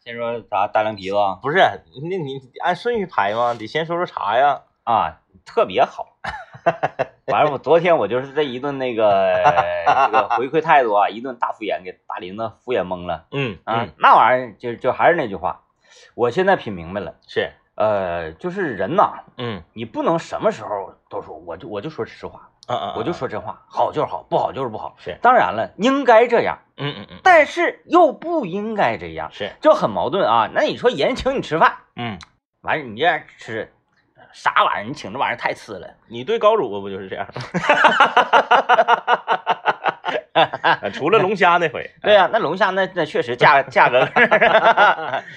[0.00, 3.54] 先说啥大凉皮子啊不是，那你按顺序排吗？
[3.54, 4.62] 得先说说茶呀。
[4.84, 6.16] 啊，特别好。
[7.26, 9.34] 完了，我昨天我就是这一顿那个
[10.06, 13.88] 这个回馈态度啊，一顿大敷衍，给大林子敷衍懵了嗯啊。
[13.98, 15.62] 那玩意儿就就还是那句话，
[16.14, 24.94] 我现在品明白了，是，呃，就是人呐，嗯你不能什么时候都说，我就我就说实话，嗯嗯，我就说真话，好就是好，不好就是不好。
[24.98, 30.48] 是，当然了，应该这样，嗯嗯嗯，但是又不应该这样，是，就很矛盾啊。
[30.52, 32.18] 那你说人请你吃饭，嗯，
[32.62, 33.72] 完事你这样吃，
[34.32, 34.88] 啥玩意儿？
[34.88, 35.88] 你请这玩意儿太次了。
[36.06, 37.26] 你对高主播不就是这样？
[40.32, 44.00] 啊除了龙虾那回， 对呀、那龙虾那那确实价 价格，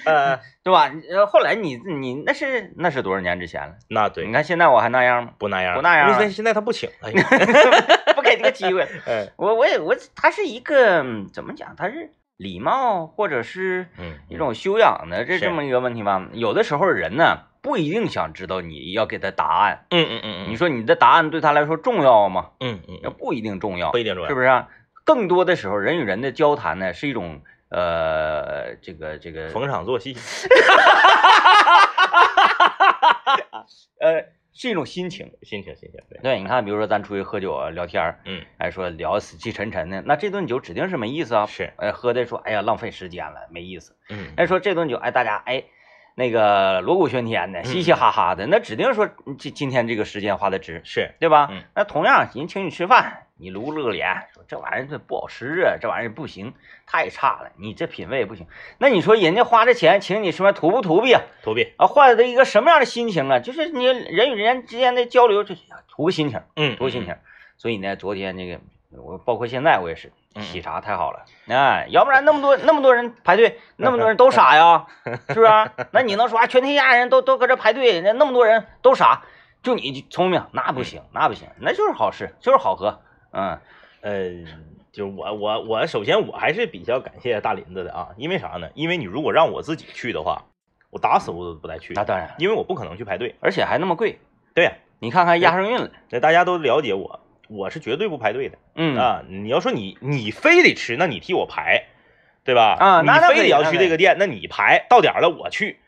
[0.04, 0.90] 呃，对吧？
[1.10, 3.74] 呃后来你你那是那是多少年之前了？
[3.88, 5.30] 那对你，看现在我还那样吗？
[5.38, 7.10] 不那样，不那样啊因为现在他不请了。
[8.14, 8.86] 不给这个机会。
[9.06, 11.74] 嗯我我也我他是一个嗯怎么讲？
[11.76, 16.26] 他是礼貌或者是嗯，一种修养的这是这么一个问题吧。
[16.32, 22.50] 有的时候人呢不一定想知道你要给他答案，嗯嗯嗯你说你的答案对他来说重要吗？
[22.60, 24.68] 嗯嗯不一定重要不，一定重要，是不是啊？
[25.06, 27.40] 更多的时候，人与人的交谈呢是一种
[27.70, 30.16] 呃这个这个逢场作戏。
[34.00, 35.30] 呃是一种心情。
[35.42, 41.46] 心情心情，对，对，你看，比如说咱出去喝酒啊、聊天儿，嗯，哎，说聊死气沉沉的，那这顿酒指定是没意思啊。
[41.46, 43.94] 是，哎，喝的说，哎呀，浪费时间了，没意思。
[44.08, 45.64] 嗯，哎，说这顿酒，哎，大家哎，
[46.18, 49.06] 那个锣鼓喧天的，嘻嘻哈哈的，那指定说
[49.38, 51.48] 今今天这个时间花的值，是，对吧？
[51.50, 56.54] 嗯那同样，人请你吃饭，你露了个脸，说这玩意儿这不好吃啊，这玩意儿不行，
[56.86, 58.46] 太差了，你这品味不行。
[58.78, 61.20] 那你说人家花这钱请你吃饭，图不图币啊？
[61.42, 63.40] 图币，啊，换的一个什么样的心情啊？
[63.40, 67.14] 就是你人与人之间的交流，就是图个心情，嗯，图个心情。
[67.58, 68.58] 所以呢，昨天那个
[68.90, 74.86] 我包括现在我也是嗯喜茶太好了，哎，要不然那么多那么多人排队，那么多人都 傻呀，
[75.28, 75.72] 是不是啊？
[75.92, 79.22] 那你能说啊，全天下人都都搁这排队，那那么多人都傻，
[79.62, 83.00] 就你聪明，那不行，那不行，那就是好事，就是好喝，
[83.32, 83.58] 嗯
[84.02, 84.30] 呃，
[84.92, 88.68] 就是我我我首先我还是比较感谢大林子的啊，因为啥呢？
[88.74, 90.44] 因为你如果让我自己去的话，
[90.90, 93.34] 我打死我都不带去那，当然，因为我不可能去排队。
[93.40, 94.18] 而且还那么贵，
[94.54, 99.22] 对呀，你看看押上运了，那大家都了解我，我是绝对不排队的嗯啊。
[99.28, 101.84] 你要说你你非得吃，那你替我排，
[102.44, 102.76] 对吧？
[102.78, 105.78] 啊你非得要去这个店，那你排到点儿了我去，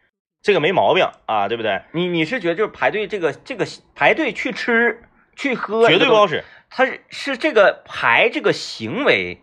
[0.43, 1.83] 这个没毛病啊，对不对？
[1.93, 5.03] 你你是觉得就是排队这个这个排队去吃
[5.37, 6.45] 去喝，绝对不好使。
[6.71, 9.41] 它是是这个排这个行为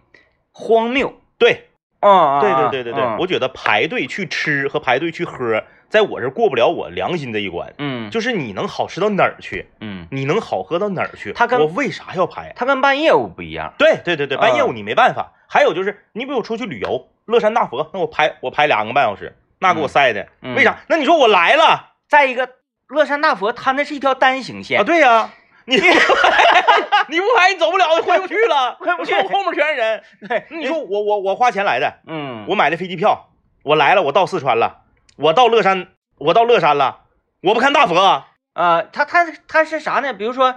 [0.51, 2.39] 荒谬对，啊！
[2.39, 5.63] 对对对对对，嗯我觉得排队去吃和排队去喝，
[5.95, 7.73] 在我这儿过不了我良心这一关。
[7.77, 11.31] 嗯就是你能好吃到哪儿去，嗯，你能好喝到哪儿去？
[11.31, 12.51] 他跟我为啥要排？
[12.57, 13.73] 他跟办业务不一样。
[13.77, 15.31] 对对对对，办业务嗯你没办法。
[15.47, 20.79] 还有就是，你比如出去旅游，乐山大佛，那我排我排两个半小时，那给我塞的，嗯为啥？
[20.89, 22.49] 那你说我来了再一个，
[22.89, 24.83] 乐山大佛它那是一条单行线啊？
[24.83, 25.29] 对呀、
[25.65, 25.77] 你
[27.07, 30.03] 你不排你走不了，回不去了， 回不去我后面全是人。
[30.27, 33.29] 对，你说我我我花钱来的，嗯，我买的飞机票，
[33.63, 34.81] 我来了，我到四川了，
[35.15, 35.87] 我到乐山，
[36.17, 37.01] 我到乐山了，
[37.41, 38.27] 我不看大佛啊？
[38.53, 40.13] 呃，它它它是啥呢？
[40.13, 40.55] 比如说，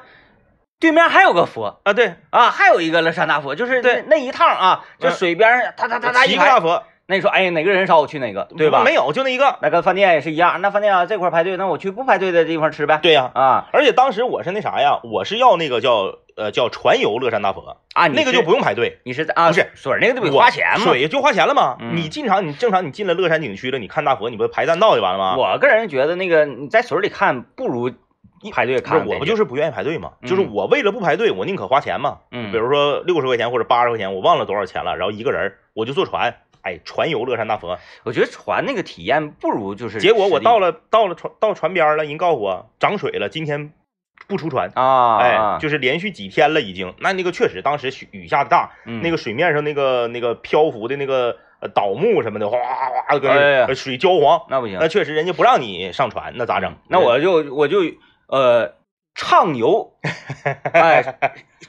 [0.78, 1.80] 对面还有个佛。
[1.84, 4.02] 啊，对，啊，还有一个乐山大佛，就是对。
[4.02, 5.12] 那那一趟啊，就嗯。
[5.12, 8.82] 水边上，他他他他一个大佛，那你说，哎，哪个人少我去哪个，对吧？
[8.84, 9.56] 没有，就那一个。
[9.62, 13.00] 那跟饭店也是一样，那饭店啊这块排队，那我去不排队的地方吃呗。
[13.02, 20.84] 对呀、啊而且当时我是那啥呀，我是要那个叫呃叫船游乐山大佛，啊，你那个就不用排队，你是啊，不是水那个得我花钱嘛。
[20.84, 21.78] 水就花钱了嘛。
[21.80, 25.34] 嗯你进场，你正常你进了乐山景区了，你看大佛，你不排栈道就完了吗？
[25.38, 27.90] 我个人觉得那个你在水里看不如
[28.52, 32.18] 排队看我不就是不愿意排队嘛，嗯就是我为了不排队，我宁可花钱嘛。
[32.30, 37.78] 嗯，比如说六十块钱或者八十块钱，我忘了多少钱了，然后一个人我就坐船，哎，船游乐山大佛。
[38.04, 40.00] 我觉得船那个体验不如就是。
[40.00, 43.72] 结果我到了到了船到船边了，人告诉我涨水了，今天
[44.26, 44.70] 不出船。
[44.74, 46.94] 啊，哎，啊就是连续几天了，已经。
[46.98, 54.42] 那那个确实，当时雨雨下的大，嗯那个水面上那个那个漂浮的那个呃倒木什么的，哗哗哗的，跟哎呀呃水焦黄。
[54.48, 56.74] 那不行那，确实，人家不让你上船，那咋整？
[56.88, 57.78] 那我就我就
[58.26, 58.74] 呃
[59.20, 59.92] 畅游，
[60.72, 61.02] 哎，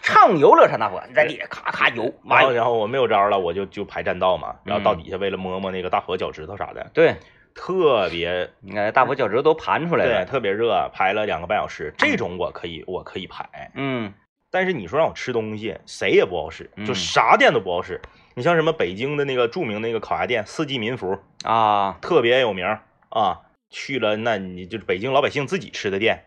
[0.03, 5.01] 畅游乐山大佛，你在底下咔咔游，然后然后我没有招了，我就就排栈道嘛，然后到嗯。
[5.01, 7.15] 底下为了摸摸那个大佛脚趾头啥的，对，
[7.55, 10.23] 特别你看大佛脚趾头都盘出来了。
[10.23, 13.71] 对，特别热，排了两个半小时，这种我可以我可以排。
[13.73, 14.13] 嗯。
[14.51, 16.95] 但是你说让我吃东西，谁也不好使，就嗯。
[16.95, 17.99] 啥店都不好使。
[18.35, 22.77] 你像什么北京的那个著名那个烤鸭店四季民福，啊，特别有名
[23.09, 23.41] 啊，
[23.71, 26.25] 去了那你就是北京老百姓自己吃的店，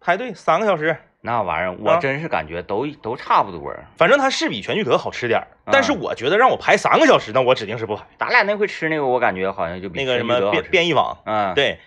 [0.00, 1.98] 排队三个小时，那玩意儿我啊。
[1.98, 3.74] 真是感觉都都差不多。
[3.96, 8.06] 反正它是比全聚德好吃点但是我觉得让我排三个小时，那我指定是不排。
[8.18, 11.78] 咱俩那回吃那个，我感觉好像就比那个什么变变异网，嗯，，对，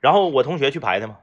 [0.00, 1.18] 然后我同学去排的嘛，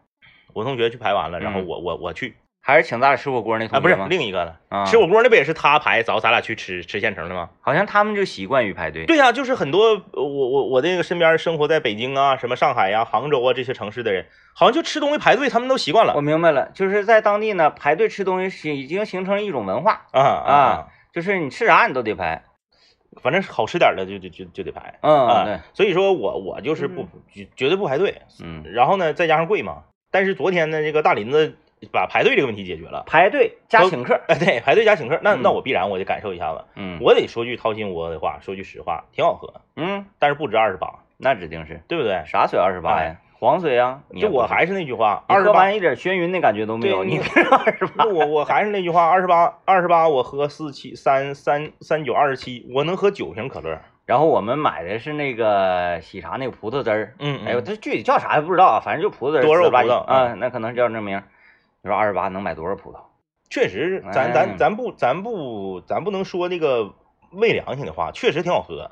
[0.53, 1.67] 我同学去排完了，然后嗯。
[1.67, 2.35] 我我我去
[2.67, 3.95] 还是请咱俩吃火锅那啊，不是？
[4.09, 7.51] 另一个了，啊吃火锅那不也是他排，找咱俩去吃吃现成的吗？
[7.61, 9.05] 好像他们就习惯于排队。
[9.05, 14.25] 对呀、就是很多呃我我我这个身边生活在北京啊、什么上海呀、杭州啊这些城市的人，
[14.55, 22.41] 好像就吃东西排队，他们都习惯了我明白了，就是在当地呢，排队吃东西是已经形成一种文化，啊啊啊，就是你吃啥你都得排。
[23.21, 31.55] 反正是好吃点的就就就就得排嗯，啊对，，所以说我我就是不绝绝对不排队，嗯，然后呢再加上贵嘛，但是昨天呢这个大林子
[31.91, 34.19] 把排队这个问题解决了，排队加请客。
[34.27, 40.87] 哎对，排队加请客，那嗯那我必然我得感受一下子，嗯，我得说句掏心窝的话，说句实话，挺好喝，嗯，但是不值二十八，
[41.17, 42.23] 那指定是对不对？
[42.25, 43.15] 啥水二十八呀？
[43.37, 45.69] 黄水啊，就我还是那句话，你二十八。
[45.71, 47.19] 一点眩晕的感觉都没有，你你
[47.51, 53.77] 二十八我我还是那句话，二十八二十八，我喝四七三三三九二十七，我能喝九瓶可乐。
[54.05, 61.23] 然后我们买的是那个喜茶那个葡萄汁儿，嗯哎呦，这具体叫啥也不知道啊，反正就葡萄汁儿，多肉48葡萄啊，那可能叫这名儿。
[61.85, 62.95] 你说二十八能买多少葡萄？
[63.47, 66.95] 确实，咱哎咱咱不咱不咱不能说那个
[67.31, 68.89] 昧良心的话，确实挺好喝。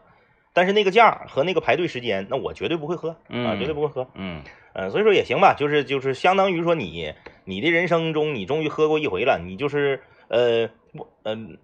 [0.54, 4.08] 但是那个价和那个排队时间，那我绝对不会喝啊，嗯绝对不会喝。
[4.14, 4.44] 嗯
[4.76, 11.58] 嗯、所以说也行吧，就是就是相当于说你你的人生中你终于喝过一回了，你就是呃不嗯、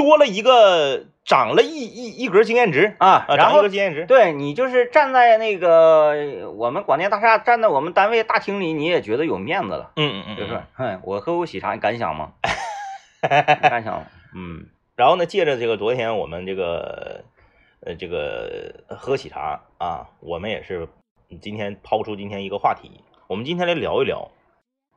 [0.00, 4.06] 多了一个涨了一一一格经验值啊，啊，涨一然后个经验值。
[4.06, 12.32] 对你就是站在那个我们广电大厦，站在我们单位大厅里，你也觉得有面子了，嗯嗯嗯，就是，哼，我喝过喜茶，你敢想吗？
[13.22, 14.06] 你敢想吗？
[14.34, 14.64] 嗯
[14.96, 17.24] 然后呢，借着这个昨天我们这个
[17.84, 20.88] 呃这个喝喜茶啊，我们也是
[21.42, 24.30] 今天抛出今天一个话题，我们今天来聊一聊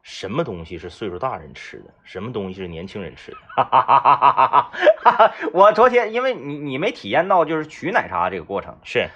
[0.04, 3.38] 什么东西是岁数大人吃的，什么东西是年轻人吃的。
[3.56, 4.26] 哈哈哈哈
[5.02, 5.34] 哈哈！
[5.54, 9.08] 我昨天因为你你没体验到就是取奶茶这个过程，是，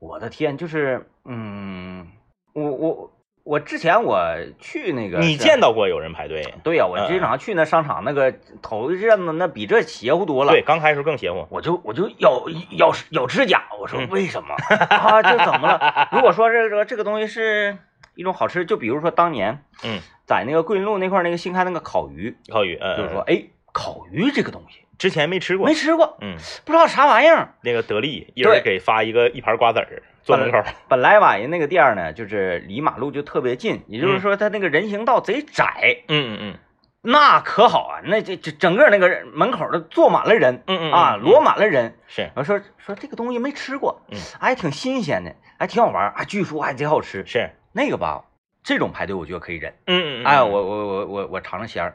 [0.00, 2.08] 我的天，就是嗯，
[2.54, 3.12] 我我
[3.44, 4.18] 我之前我
[4.58, 6.54] 去那个你见到过有人排队？
[6.64, 10.50] 对呀、我经常去那商场那个头一阵子那比这邪乎多了。
[10.50, 11.46] 对，，刚开始更邪乎。
[11.50, 14.56] 我就我就咬咬咬指甲，我说为什么、
[14.88, 15.22] 啊？
[15.22, 16.08] 这怎么了？
[16.10, 17.78] 如果说这个这个东西是
[18.16, 25.66] 一种好吃，就比如说当年嗯，在那个桂林路那块儿那个新开那个烤鱼，烤鱼，嗯，就是说哎，烤鱼这个东西之前没吃过。
[25.66, 27.54] 没，吃过，嗯，不知道啥玩意儿。
[27.62, 30.58] 那个得力一人给发一个一盘瓜子儿，坐门口。
[30.88, 36.58] 本来吧，人那个店儿呢，就是离马路就特别近，也就是说它那个人行道贼窄，嗯嗯嗯。
[37.02, 41.22] 那可好啊，那这这整个那个门口都坐满了人嗯嗯嗯啊，嗯。
[41.22, 41.96] 摞满了人。
[42.08, 42.30] 是。
[42.34, 47.24] 我说说这个东西没吃过，嗯，还挺新鲜的，还挺好玩，啊，据说还贼好吃。
[47.26, 48.24] 是，那个吧，
[48.66, 49.72] 这种排队我觉得可以忍。
[49.86, 51.94] 嗯嗯，哎，我我我我我尝尝鲜儿。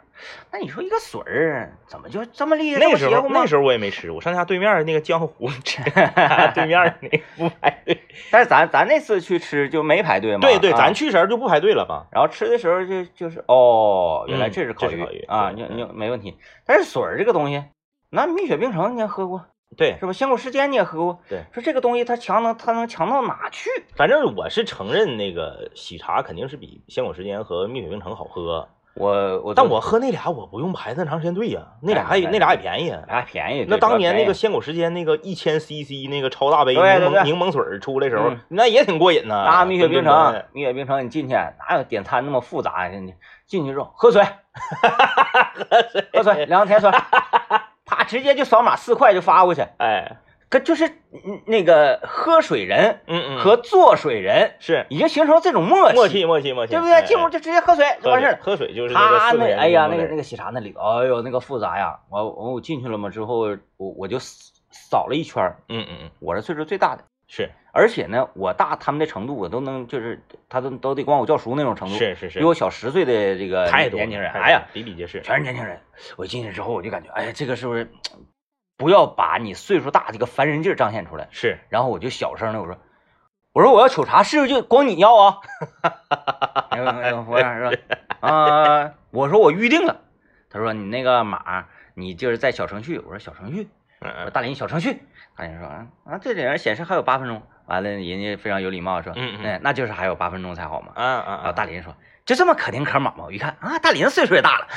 [0.53, 2.79] 那你说一个水儿怎么就这么厉害？
[2.79, 5.83] 那时候那，时候我也没吃，我上家对面那个江湖吃，
[6.55, 8.01] 对面那个不排队。
[8.31, 10.39] 但是咱咱那次去吃就没排队嘛。
[10.39, 12.07] 对对，啊咱去时候就不排队了吧？
[12.09, 16.37] 然后吃的时候就就是哦，原来嗯这是烤鱼,、这是烤鱼啊，你你没问题。
[16.65, 17.61] 但是水儿这个东西，
[18.11, 19.45] 那蜜雪冰城你也喝过
[19.77, 20.13] 对，是吧？
[20.13, 23.69] 鲜果时间你也喝过，对，说这个东西它强能它能强到哪去？
[23.95, 32.93] 反正我是承认那个喜茶肯定是比鲜果时间和蜜雪冰城好喝，我我但我喝那俩我不用排那长时间队呀，那俩还哎那俩也便宜。
[33.07, 33.65] 还便宜。
[33.67, 39.45] 那当年那个鲜果时间那个一千 CC 那个超大杯柠檬柠檬水出来的时候嗯，那也挺过瘾呐。
[39.45, 42.99] 要便宜那蜜雪冰城，蜜雪冰城你进去哪有点餐那么复杂呀？
[42.99, 43.13] 你
[43.47, 44.21] 进去之后喝水，
[45.55, 46.91] 喝水，喝水两甜水，
[47.95, 49.61] 啪直接就扫码四块就发过去。
[49.77, 50.17] 哎，
[50.49, 56.93] 可就是嗯那个喝水人嗯嗯，和做水人是已经形成这种默契，默契默契默契，对不对？
[56.93, 58.39] 哎进屋就直接喝水就完事儿了。
[58.41, 61.99] 喝水就是他那哎呀，那个那个喜茶那里，哎呦，那个复杂呀！
[62.09, 63.39] 我我我进去了嘛之后，
[63.77, 75.21] 我我就扫扫了一圈，嗯嗯嗯，我是岁数最大的，是而且呢，我大他们的程度，我都能就是他都都得管我叫叔那种程度，是是是比，我小十岁的这个太多年轻人，哎呀，比比皆是。
[75.21, 75.79] 全是年轻人。
[76.17, 77.89] 我进去之后，我就感觉，哎呀，这个是不是
[78.75, 81.29] 不要把你岁数大这个烦人劲儿彰显出来？
[81.31, 82.77] 是，然后我就小声的我说，
[83.53, 85.37] 我说我要取茶，是不是就光你要啊？
[86.67, 87.77] 哎 呦哎呦，我说是
[88.19, 88.27] 吧？
[88.27, 90.01] 啊，我说我预定了。
[90.49, 92.99] 他说你那个码，你就是在小程序。
[92.99, 93.69] 我说小程序。
[94.01, 95.01] 我说大林小程序。
[95.41, 97.41] 大林说啊啊，这里面显示还有八分钟。
[97.65, 100.91] 完了，人家非常有礼貌说，嗯嗯哎，那就是还有八分钟才好嘛。
[100.93, 101.95] 啊啊啊，啊，大林说
[102.25, 103.23] 就这么可丁可卯嘛？
[103.25, 104.67] 我一看啊，大林岁数也大了。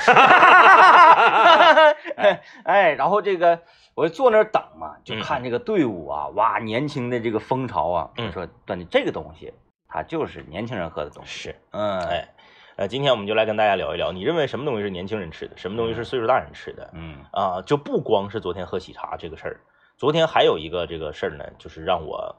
[2.65, 3.61] 哎，然后这个
[3.95, 8.11] 我就坐那儿等嘛，就看这个队伍啊，哇，年轻的这个风潮啊。
[8.17, 9.53] 嗯我说段弟，这个东西
[9.87, 11.51] 它就是年轻人喝的东西。
[11.51, 12.29] 是，嗯，哎，
[12.77, 16.89] 呃，今天我们就来跟大家聊一聊，你认为什么东西是年轻人吃的，什么东西是岁数大人吃的？
[16.95, 19.61] 嗯啊，就不光是昨天喝喜茶这个事儿，
[19.97, 22.37] 昨天还有一个这个事儿呢，就是让我，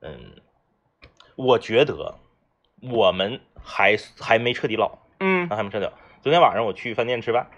[0.00, 0.42] 嗯，
[1.36, 2.16] 我觉得
[2.82, 5.48] 我们还还没彻底老，嗯。
[5.48, 5.92] 啊，还没彻底老。
[6.20, 7.48] 昨天晚上我去饭店吃饭，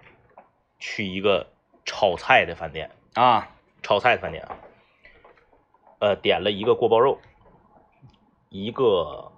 [0.78, 1.46] 去一个
[1.84, 3.48] 炒菜的饭店，啊。
[3.82, 4.58] 炒菜的饭店啊，
[6.00, 7.18] 呃，点了一个锅包肉，
[8.50, 9.32] 一个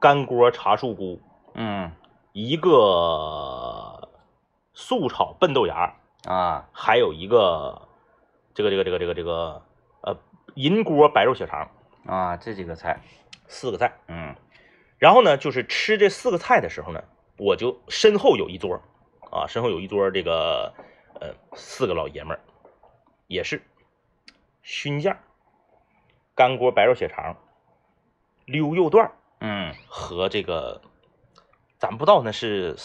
[0.00, 1.20] 干锅茶树菇，
[1.52, 1.92] 嗯
[2.32, 4.08] 一个
[4.72, 6.70] 素炒笨豆芽，啊。
[6.72, 7.86] 还有一个
[8.54, 9.62] 这个这个这个这个这个
[10.02, 10.16] 呃
[10.54, 11.70] 银锅白肉血肠，
[12.06, 13.00] 啊，这几个菜，
[13.46, 13.92] 四个菜。
[14.08, 14.34] 嗯
[14.98, 17.02] 然后呢，就是吃这四个菜的时候呢，
[17.36, 18.80] 我就身后有一桌
[19.30, 20.72] 啊，身后有一桌这个
[21.20, 22.40] 呃四个老爷们儿，
[23.26, 23.62] 也是
[24.62, 25.16] 熏酱、
[26.36, 27.36] 干锅白肉血肠、
[28.46, 30.80] 溜肉段儿嗯和这个。
[31.78, 32.76] 咱不知道那是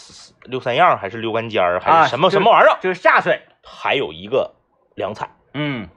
[0.42, 4.56] 溜三样还是溜干尖儿还啊是什么就什么玩意儿，就是下水，还有一个
[4.96, 5.88] 凉菜，嗯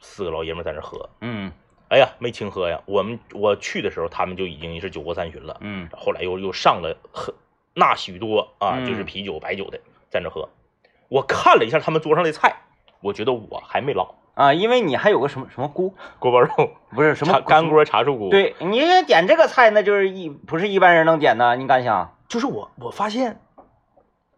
[0.00, 1.52] 四个老爷们在那喝，嗯
[1.88, 2.80] 哎呀，没清喝呀！
[2.86, 7.34] 我们我去的时候，他们就已经是酒过三巡了，嗯后来又又上了喝
[7.74, 10.48] 那许多啊，嗯就是啤酒、白酒的在那喝。
[11.08, 12.62] 我看了一下他们桌上的菜，
[13.00, 14.14] 我觉得我还没老。
[14.34, 16.48] 啊，因为你还有个什么什么菇，锅包肉、
[16.90, 22.16] 不是什么干，锅茶树菇，，对你点这个菜，那就是一不是一般人能点的，你敢想？
[22.28, 23.40] 就是我我发现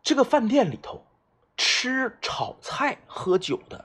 [0.02, 1.04] 这个饭店里头
[1.56, 3.84] 吃炒菜喝酒的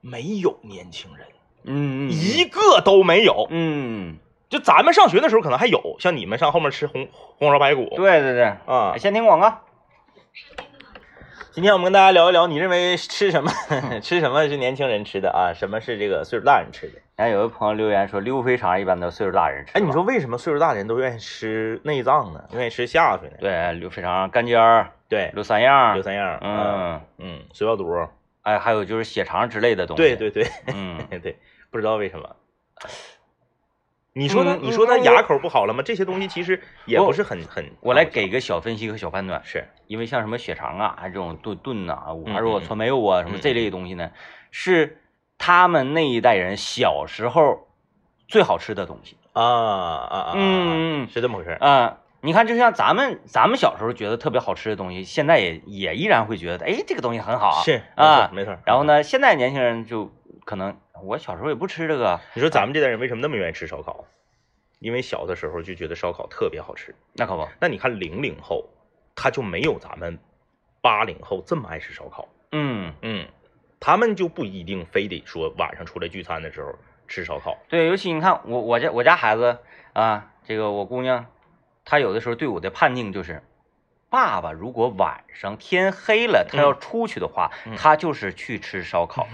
[0.00, 1.26] 没有年轻人，
[1.64, 3.46] 嗯一个都没有。
[3.50, 4.16] 嗯，
[4.48, 9.60] 就咱们上学的时候可能还有，像你们上后面吃红红烧排骨，对对对，啊，先听广告。
[11.50, 13.50] 今天我们跟大家聊一聊，你认为吃什么
[14.00, 15.52] 吃什么是年轻人吃的啊？
[15.52, 17.00] 什么是这个岁数大人吃的？
[17.16, 19.72] 然后有个朋友留言说，溜肥肠一般都岁数大人吃。
[19.72, 22.44] 哎，你说为什么岁数大的人都愿意吃内脏呢？
[22.52, 23.36] 愿意吃下水呢？
[23.40, 27.88] 对，溜肥肠、干尖儿、对，溜三样溜，三样，啊嗯，嗯，水爆肚，
[28.42, 30.02] 哎，还有就是血肠之类的东西。
[30.02, 31.36] 对，对对嗯， 对，
[31.70, 32.36] 不知道为什么。
[34.14, 34.58] 你说呢？
[34.60, 35.82] 嗯你说他嗯牙口不好了吗？
[35.82, 37.70] 这些东西其实也不是很很。
[37.80, 44.10] 我来给个小分析和小判断，是，因为像什么血肠啊，这种炖炖呐、五花嗯肉川梅肉啊，什么嗯这类东西呢，
[44.50, 45.00] 是
[45.36, 47.68] 他们那一代人小时候
[48.26, 49.16] 最好吃的东西。
[49.34, 51.58] 啊啊啊，嗯嗯是这么回事儿。
[51.58, 57.62] 啊、你看，就像咱们咱们小时候觉得特别好吃的东西，现在也也依然会觉得，哎，这个东西很好。
[57.64, 58.62] 是啊没错没错。
[58.66, 58.84] 然后？
[58.84, 60.10] 呢，现在年轻人就
[60.44, 64.04] 可能，我小时候也不吃这个，你说咱们这代人为什么那么愿意吃烧烤？
[64.80, 66.94] 因为小的时候就觉得烧烤特别好吃。
[67.14, 68.64] 那可不，那你看零零后，
[69.14, 70.18] 他就没有咱们
[70.80, 72.28] 八零后这么爱吃烧烤。
[72.52, 73.26] 嗯，嗯，
[73.78, 76.72] 他们就不一定非得说晚上出来聚餐的时候
[77.06, 77.56] 吃烧烤。
[77.68, 79.58] 对，尤其你看我我家我家孩子
[79.92, 81.26] 啊，这个我姑娘，
[81.88, 83.42] 她有的时候对我的判定就是，
[84.10, 89.26] 爸爸如果晚上天黑了，他要出去的话，嗯他就是去吃烧烤。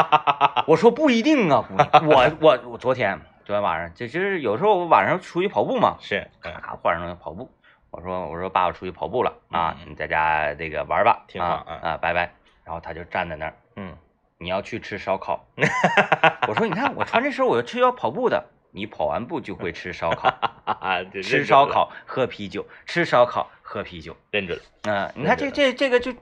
[0.66, 1.68] 我说不一定啊，
[2.02, 7.50] 我我我昨天昨天晚上就就是有时候我晚上出去跑步嘛，是，嗯咔换上跑步。
[7.90, 12.32] 我说我说爸爸出去跑步了啊嗯，你在家这个玩吧，啊啊啊，拜拜。
[12.64, 13.94] 然后他就站在那儿，嗯，
[14.38, 15.44] 你要去吃烧烤。
[16.48, 18.46] 我说你看我穿这身，我是要跑步的。
[18.72, 20.32] 你跑完步就会吃烧烤，
[21.22, 24.16] 吃烧烤喝啤酒，吃烧烤喝啤酒。
[24.30, 26.12] 认准了，嗯、你看这这这个就，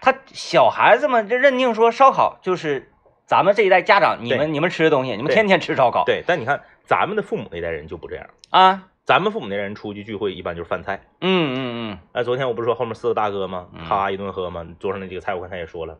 [0.00, 2.90] 他小孩子们就认定说烧烤就是
[3.24, 6.04] 咱们这一代家长你们你们吃的东西，你们天天吃烧烤。
[6.04, 6.22] 对。
[6.26, 11.04] 但你看咱们的父母那代人就不这样，啊，咱们父母那代人出去聚会一般就是饭菜。
[11.20, 11.56] 嗯嗯
[11.92, 13.84] 嗯，哎，昨天我不是说后面四个大哥吗嗯？
[13.88, 14.66] 咔一顿喝吗？
[14.80, 15.98] 桌上那几个菜我刚才也说了，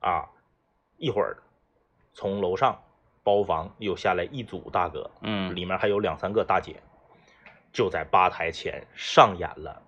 [0.00, 0.26] 啊，
[0.98, 1.38] 一会儿
[2.12, 2.78] 从楼上
[3.28, 6.76] 包房又下来一组大哥，嗯里面还有两三个大姐，
[7.74, 9.82] 就在吧台前上演了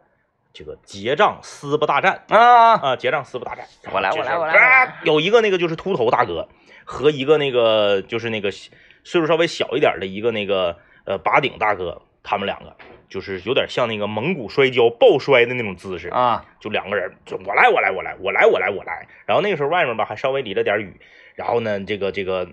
[0.52, 2.96] 这个结账撕巴大战啊，啊！
[2.96, 6.46] 结账撕巴大战，我来就是我来我来啊有一个那个就是秃头大哥
[6.84, 12.76] 和一个那个就是那个岁数稍微小一点的一个那个呃把顶大哥，他们两个
[13.08, 19.08] 就是有点像那个蒙古摔跤抱摔的那种姿势啊，就两个人，就我来我来我来我来我来我来。
[19.24, 21.00] 然后那个时候外面吧还稍微淋了点雨，
[21.34, 22.46] 然后呢这个这个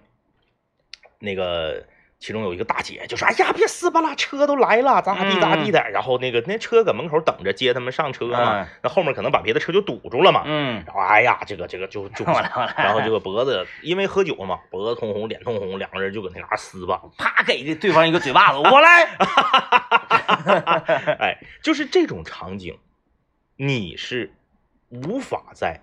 [1.19, 1.83] 那个
[2.19, 5.79] 其中有一个大姐就说：“哎呀，别撕巴啦，车都来了，咋地咋地的。
[5.91, 10.41] 然后那个那车搁门口等着接他们上车嘛，嗯那后面可能把别的车就堵住了嘛。
[10.45, 12.25] 嗯，然后哎呀，这个这个就就
[12.75, 17.01] 然后这个脖子因为喝酒嘛，脖子通红，脸通红，两个人就搁那嘎撕吧。
[17.17, 19.03] 啪给对方一个嘴巴子，我来。
[21.19, 22.79] 哎，就是这种场景，
[23.57, 24.33] 你是
[24.89, 25.81] 无法在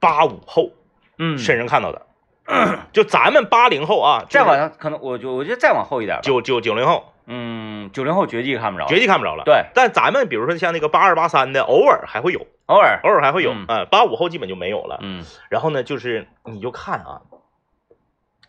[0.00, 0.72] 八五后
[1.18, 2.07] 嗯，身上看到的。
[2.92, 9.44] 就咱们八零后啊，再就是往上可能我就我觉得再往后一点吧，九九九零后嗯，九零后绝技看不着，绝技看不着了。
[9.44, 13.84] 对，但咱们比如说像那个八二八三的，偶尔还会有，偶尔，偶尔还会有嗯啊。
[13.84, 14.98] 八五后基本就没有了。
[15.02, 17.20] 嗯然后呢，就是你就看啊，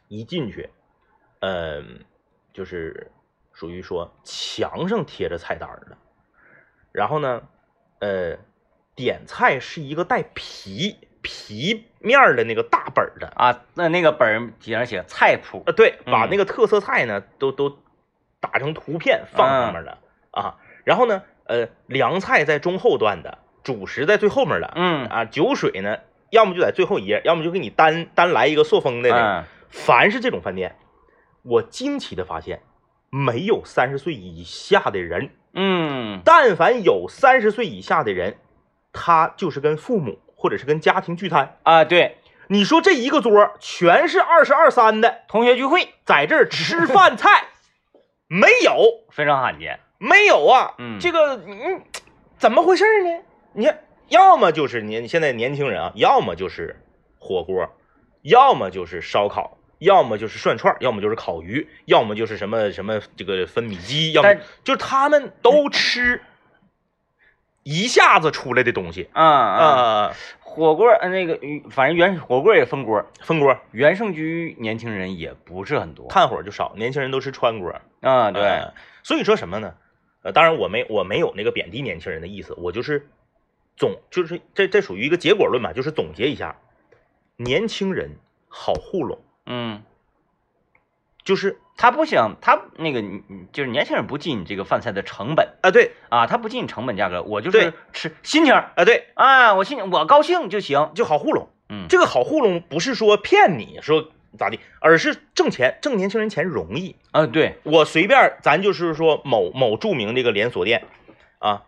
[0.07, 0.69] 一进去，
[1.41, 2.05] 嗯，
[2.53, 3.11] 就是
[3.51, 5.97] 属于说墙上贴着菜单儿的，
[6.93, 7.41] 然后呢，
[7.99, 8.37] 呃，
[8.95, 16.29] 点菜是一个带皮皮面的那个大本的，啊，那那个本儿底上写菜谱，啊，对，把嗯。
[16.29, 17.77] 那个特色菜呢都都
[18.39, 19.97] 打成图片放上面了、
[20.31, 25.05] 啊，然后呢，呃，凉菜在中后段的，主食在最后面的，嗯。
[25.07, 25.97] 啊，酒水呢，
[26.29, 29.21] 要么就在最后一页，要么就给你单单来一个塑封的那个。
[29.21, 30.77] 嗯凡是这种饭店，
[31.43, 32.63] 我惊奇的发现，
[33.11, 36.21] 没有三十岁以下的人，嗯。
[36.25, 38.39] 但凡有三十岁以下的人，
[38.91, 41.57] 他就是跟父母或者是跟家庭聚餐。
[41.63, 42.17] 啊，对，
[42.47, 47.49] 你说这一个桌全是二十二三的，同学聚会在这儿吃饭菜，
[48.27, 51.83] 没有，非常罕见，没有啊，嗯这个嗯，
[52.37, 53.21] 怎么回事呢？
[53.53, 56.81] 你看，要么就是年现在年轻人啊，要么就是
[57.19, 57.69] 火锅，
[58.21, 66.21] 要么就是烧烤，要么就是涮串，要么就是烤鱼，要么就是什么什么这个分米鸡，要么就是他们都吃
[67.69, 69.07] 一下子出来的东西。
[69.13, 76.07] 啊啊，啊，火锅呃那个反正原火锅也分锅，分锅原盛居年轻人也不是很多。
[76.07, 77.71] 炭火就少，年轻人都吃川锅。
[78.01, 78.73] 啊，对，呃
[79.03, 79.75] 所以说什么呢？
[80.23, 83.07] 呃，当然我没我没有那个贬低年轻人的意思，我就是
[83.77, 86.55] 总就是这这属于一个结果论吧，就是总结一下，
[87.37, 89.83] 年轻人好糊弄，嗯，
[91.29, 101.47] 就是他不想他那个你你就是年轻人不计你这个饭菜的成本啊对啊，他不计你成本价格，我就是吃心情啊对，啊，我心情我高兴就行，就好糊弄。
[101.69, 104.09] 嗯，这个好糊弄不是说骗你说
[104.39, 106.95] 咋地，而是挣钱挣年轻人钱容易。
[107.11, 110.83] 啊对，我随便咱就是说某某著名这个连锁店
[111.37, 111.61] 啊，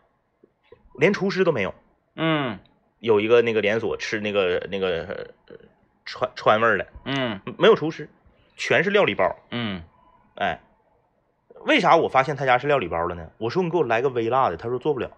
[0.98, 1.75] 连厨师都没有。
[2.15, 2.58] 嗯
[3.00, 5.06] 有一个那个连锁吃那个那个
[5.48, 5.56] 呃
[6.03, 8.10] 川川味儿的，嗯没有厨师，
[8.62, 9.36] 全是料理包。
[9.50, 9.82] 嗯
[10.36, 10.60] 哎，
[11.65, 13.27] 为啥我发现他家是料理包了呢？
[13.39, 15.10] 我说你给我来个微辣的，他说做不了，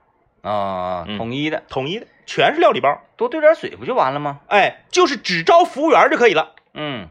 [0.41, 3.01] 啊，嗯统一的，统一的全是料理包。
[3.17, 4.39] 多兑点水不就完了吗？
[4.47, 6.55] 哎，就是只招服务员就可以了。
[6.73, 7.09] 嗯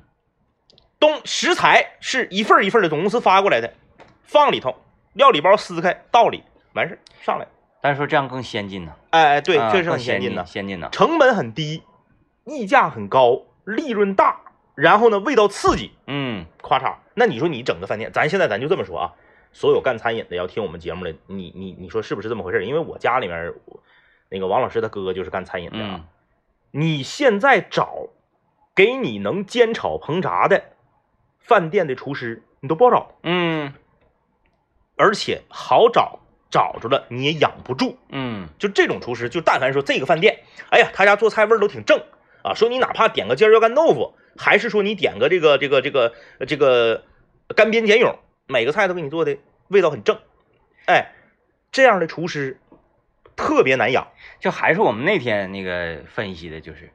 [0.99, 3.75] 东食材是一份一份的总公司发过来的，
[4.23, 4.75] 放里头，
[5.13, 6.43] 料理包撕开倒里，
[6.73, 7.47] 完事儿上来。
[7.83, 11.83] 但是说这样更先进呢，哎哎，对，啊确实很先进呢，先进呢，成本很低，
[12.45, 14.41] 溢价很高，利润大，
[14.75, 16.97] 然后呢味道刺激，嗯咔嚓。
[17.15, 19.13] 那你说你整个饭店，咱现在咱就这么说啊，
[19.53, 22.65] 所有干餐饮的要听我们节目的，你你你说是不是这么回事？
[22.65, 23.53] 因为我家里面
[24.29, 26.01] 那个王老师他哥哥就是干餐饮的啊。
[26.01, 26.05] 嗯
[26.75, 28.09] 你现在找
[28.75, 30.65] 给你能煎炒烹炸的
[31.39, 33.75] 饭店的厨师，你都不好找，嗯
[34.97, 37.99] 而且好找找着了你也养不住。
[38.09, 42.01] 嗯就这种厨师，就但凡说这个饭店，哎呀，他家做菜味儿都挺正
[42.43, 46.15] 啊，说你哪怕点个尖椒干豆腐，还是说你点个这个这个这个
[46.47, 47.05] 这个
[47.55, 48.17] 干煸茧蛹，
[48.47, 49.37] 每个菜都给你做的
[49.69, 50.19] 味道很正，
[50.87, 51.13] 哎，
[51.71, 52.59] 这样的厨师
[53.37, 54.09] 特别难养。
[54.41, 56.91] 就还是我们那天那个分析的，就是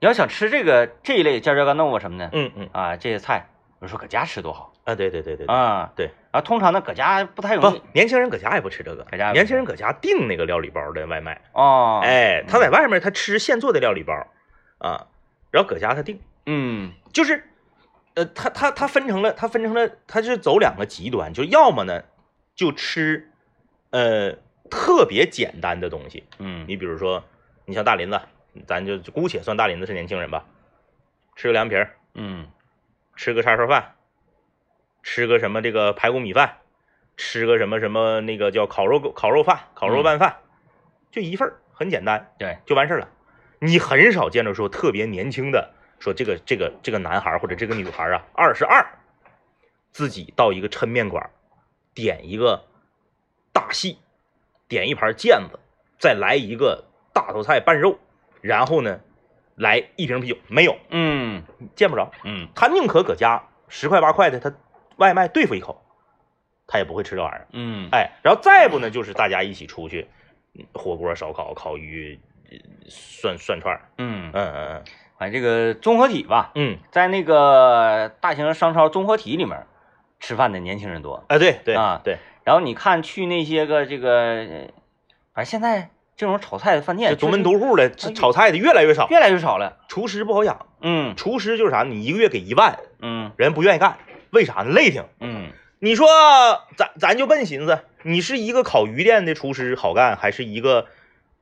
[0.00, 2.68] 你要想吃这个这一类尖椒干豆腐什么的，嗯嗯。
[2.72, 3.48] 啊，这些菜，
[3.78, 4.72] 我说搁家吃多好。
[4.84, 14.14] 啊，对对对对对，啊，对，啊，通常呢搁家不太容易，年轻人搁家也不吃这个，搁家年轻人搁家订那个料理包的外卖，哦，哎，他在外面他吃现做的料理包
[14.78, 15.08] 啊，
[15.50, 16.18] 然后搁家他订。
[16.48, 16.92] 嗯。
[17.12, 17.44] 就是，
[18.14, 22.04] 呃，他他他分成了，他分成了，他是走两个极端，就要么呢
[22.54, 23.30] 就吃，
[23.90, 24.32] 呃，
[24.70, 26.64] 特别简单的东西，嗯。
[26.66, 27.24] 你比如说，
[27.66, 28.20] 你像大林子，
[28.66, 30.44] 咱就就姑且算大林子是年轻人吧，
[31.36, 32.48] 吃个凉皮儿，嗯。
[33.16, 33.96] 吃个叉烧饭，
[35.02, 36.58] 吃个什么这个排骨米饭，
[37.16, 40.36] 吃个什么什么那个叫烤肉烤肉饭、烤肉拌饭，
[41.10, 43.08] 就一份儿，很简单，对，就完事儿了。
[43.58, 48.86] 你很少见着说特别年轻的，说这个这个这个男孩或者这个女孩啊，二十二，
[49.90, 51.30] 自己到一个抻面馆，
[51.94, 52.64] 点一个
[53.52, 53.98] 大细，
[54.68, 55.58] 点一盘腱子，
[55.98, 57.98] 再来一个大头菜拌肉，
[58.40, 59.00] 然后呢，
[59.56, 61.42] 来一瓶啤酒，没有，嗯
[61.74, 62.12] 见不着。
[62.24, 64.52] 嗯他宁可搁家十块八块的，他
[64.96, 65.84] 外卖对付一口，
[66.66, 67.48] 他也不会吃这玩意儿。
[67.52, 70.08] 嗯，哎，然后再不呢，就是大家一起出去，
[70.54, 72.18] 嗯火锅、烧烤、烤鱼、
[72.50, 72.56] 呃
[72.88, 74.84] 涮涮串儿，嗯，嗯嗯
[75.18, 79.66] 反正这个综合体吧，嗯，在那个大型商超综合体里面
[80.20, 84.68] 吃饭的年轻人多，哎，对对啊对，然后你看去那些个这个，呃
[85.34, 89.78] 反正现在这种炒菜的饭店独门独户的炒菜的越来越少，越来越少了。
[89.88, 90.66] 厨师不好养。
[90.80, 93.98] 嗯厨师就是啥，你一个月给一万，嗯人不愿意干，
[94.30, 94.70] 为啥呢？
[94.70, 95.04] 累挺。
[95.20, 95.50] 嗯，
[95.80, 96.08] 你说
[96.76, 100.86] 咱咱就笨寻思，你是一个烤鱼店的厨师好干，还是一个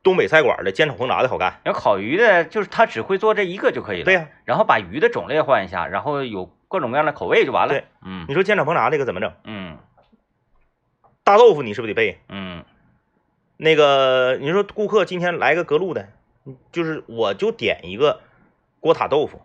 [0.07, 1.59] 东北菜馆的煎炒烹炸的好干？
[1.65, 4.05] 然后烤鱼的，就是他只会做这一个就可以了。
[4.05, 7.75] 对呀、然后把鱼的种类换一下，然后有各种各样的口味就完了。
[7.75, 9.33] 对，嗯你说煎炒烹炸这个怎么整？
[9.43, 9.79] 嗯
[11.25, 12.21] 大豆腐你是不是得备？
[12.29, 12.65] 嗯
[13.57, 16.09] 那个你说顾客今天来个隔路的，
[16.71, 18.21] 就是我就点一个
[18.79, 19.43] 锅塔豆腐，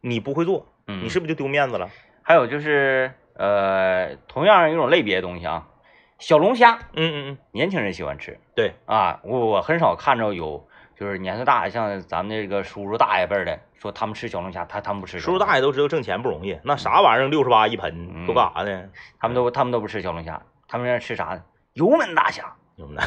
[0.00, 1.90] 你不会做，嗯，你是不是就丢面子了？
[2.22, 5.66] 还有就是呃，同样一种类别的东西啊，
[6.18, 15.20] 小龙虾，嗯嗯嗯，年轻人喜欢吃对，啊，我我很少看着有就是年岁大，像咱们这个叔叔大爷辈的说他们吃小龙虾，他他们不吃。
[15.20, 18.88] 叔叔大爷都知道挣钱不容易，那啥玩意儿六十八一盆嗯都干啥呢？
[19.20, 21.42] 他们都他们都不吃小龙虾，他们那吃啥呢？
[21.74, 22.54] 油焖大虾。
[22.76, 23.02] 油焖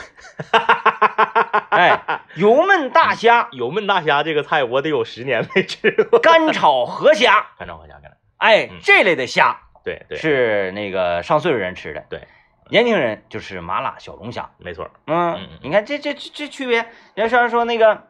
[1.69, 1.97] 哎，
[2.35, 6.19] 油焖大虾、 油焖大虾这个菜我得有十年没吃过。
[6.19, 12.27] 干炒河虾，干炒河虾干了，哎嗯，这类的虾对对，是那个上岁数人吃的，对，
[12.71, 14.49] 年轻人就是麻辣小龙虾。
[14.57, 18.07] 没错，嗯你看这这这这区别，要像说那个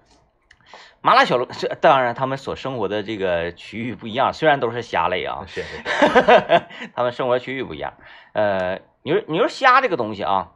[1.01, 5.81] 麻辣小龙，这当然他们所生活的这个区域不一样，虽然都是虾类啊，是是，
[6.95, 7.95] 他们生活区域不一样。
[8.33, 10.51] 呃，你说你说虾这个东西啊，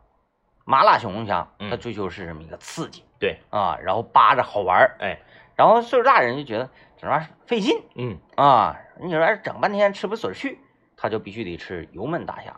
[0.65, 1.71] 麻辣小龙虾，嗯。
[1.71, 3.03] 它追求是什么一个刺激。
[3.19, 5.19] 对，啊，然后扒着好玩儿，哎，
[5.55, 7.81] 然后岁数大人就觉得整玩意儿费劲。
[7.95, 10.59] 嗯，啊，你说哎整半天吃不嘴去，
[10.95, 12.55] 他就必须得吃油焖大虾。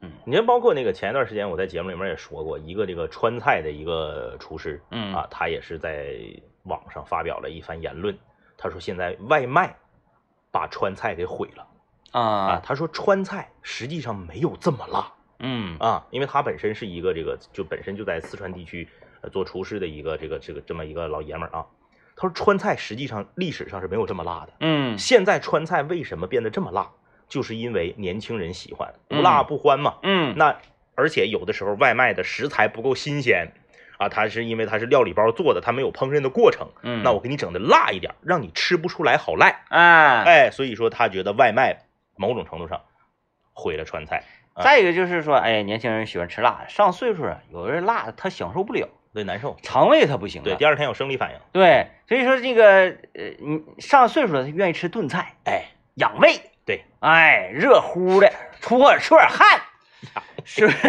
[0.00, 0.12] 对，嗯。
[0.24, 5.14] 你看，包括那个前一段时间我在节目里面也说过，一个这个川菜的一个厨师嗯。
[5.14, 6.16] 啊，他也是在
[6.64, 8.16] 网上发表了一番言论，
[8.56, 9.76] 他说现在外卖
[10.50, 11.66] 把川菜给毁了
[12.12, 12.20] 啊。
[12.20, 15.12] 啊，他说川菜实际上没有这么辣。
[15.40, 15.76] 嗯。
[15.78, 18.88] 啊，因为他本身是一个这个就本身就在四川地区
[19.20, 21.66] 呃做厨师的一个这个这个这么一个老爷们儿啊，
[22.16, 24.98] 他说川菜实际上历史上是没有这么辣的，嗯。
[24.98, 26.90] 现在川菜为什么变得这么辣，
[27.28, 29.96] 就是因为年轻人喜欢不嗯辣不欢嘛。
[30.02, 30.56] 嗯，那
[30.94, 33.52] 而且有的时候外卖的食材不够新鲜
[33.98, 39.62] 啊，它是因为它是料理包做的，它没有烹饪的过程，嗯那我给你整的辣一点，让你吃不出来好赖。
[39.68, 41.84] 哎哎，所以说他觉得外卖
[42.16, 42.80] 某种程度上
[43.52, 49.56] 毁了川菜，啊再一个就是说，哎，年轻人喜欢吃辣，上岁数了，有的人辣他享受不了，对难受。
[49.62, 50.44] 肠胃他不行了。
[50.44, 51.38] 对，第二天有生理反应。
[51.52, 56.40] 对，所以说这个呃，你上岁数了，他愿意吃炖菜，哎，养胃。
[56.68, 59.58] 对，哎，热乎的，出点出点汗，
[60.44, 60.66] 是。
[60.66, 60.86] 不是？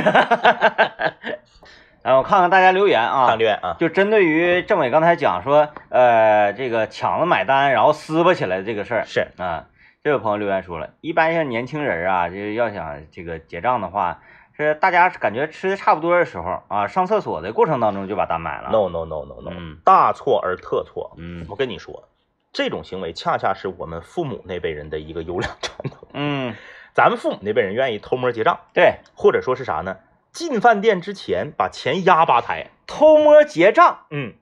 [2.03, 9.05] 哎，我看看大家留言啊，看留言啊，就针对于政委刚才讲说，呃，这个抢着买单，然后撕巴起来的这个事儿。
[9.05, 9.29] 是。
[9.37, 9.67] 啊，
[10.03, 14.19] 这位朋友留言说了，一般像年轻人啊，就是要想这个结账的话，
[14.57, 18.69] 是大家感觉吃的差不多的时候啊，上厕所的过程当中就把单买了。
[18.69, 19.77] no no no no no，、嗯。
[19.85, 21.13] 大错而特错。
[21.17, 21.45] 嗯。
[21.49, 22.08] 我跟你说，
[22.51, 26.07] 这种行为恰恰是我们父母那辈人的一个优良传统。
[26.13, 26.55] 嗯，
[26.93, 29.97] 咱们父母那辈人愿意偷摸结账，对，或者说是啥呢？
[30.31, 34.33] 进饭店之前把钱压吧台，偷摸结账嗯，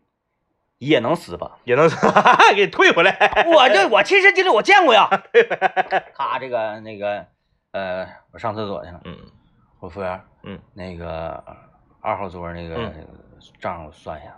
[0.78, 1.60] 也能死吧。
[1.64, 1.90] 也能
[2.56, 3.46] 给退回来。
[3.48, 5.10] 我这我亲身经历，我见过呀。
[6.16, 7.26] 他，这个那个
[7.72, 9.18] 呃，我上厕所去了，嗯
[9.80, 11.44] 我服务员，嗯，那个
[12.02, 13.08] 二号桌那个嗯
[13.60, 14.36] 账我算一下。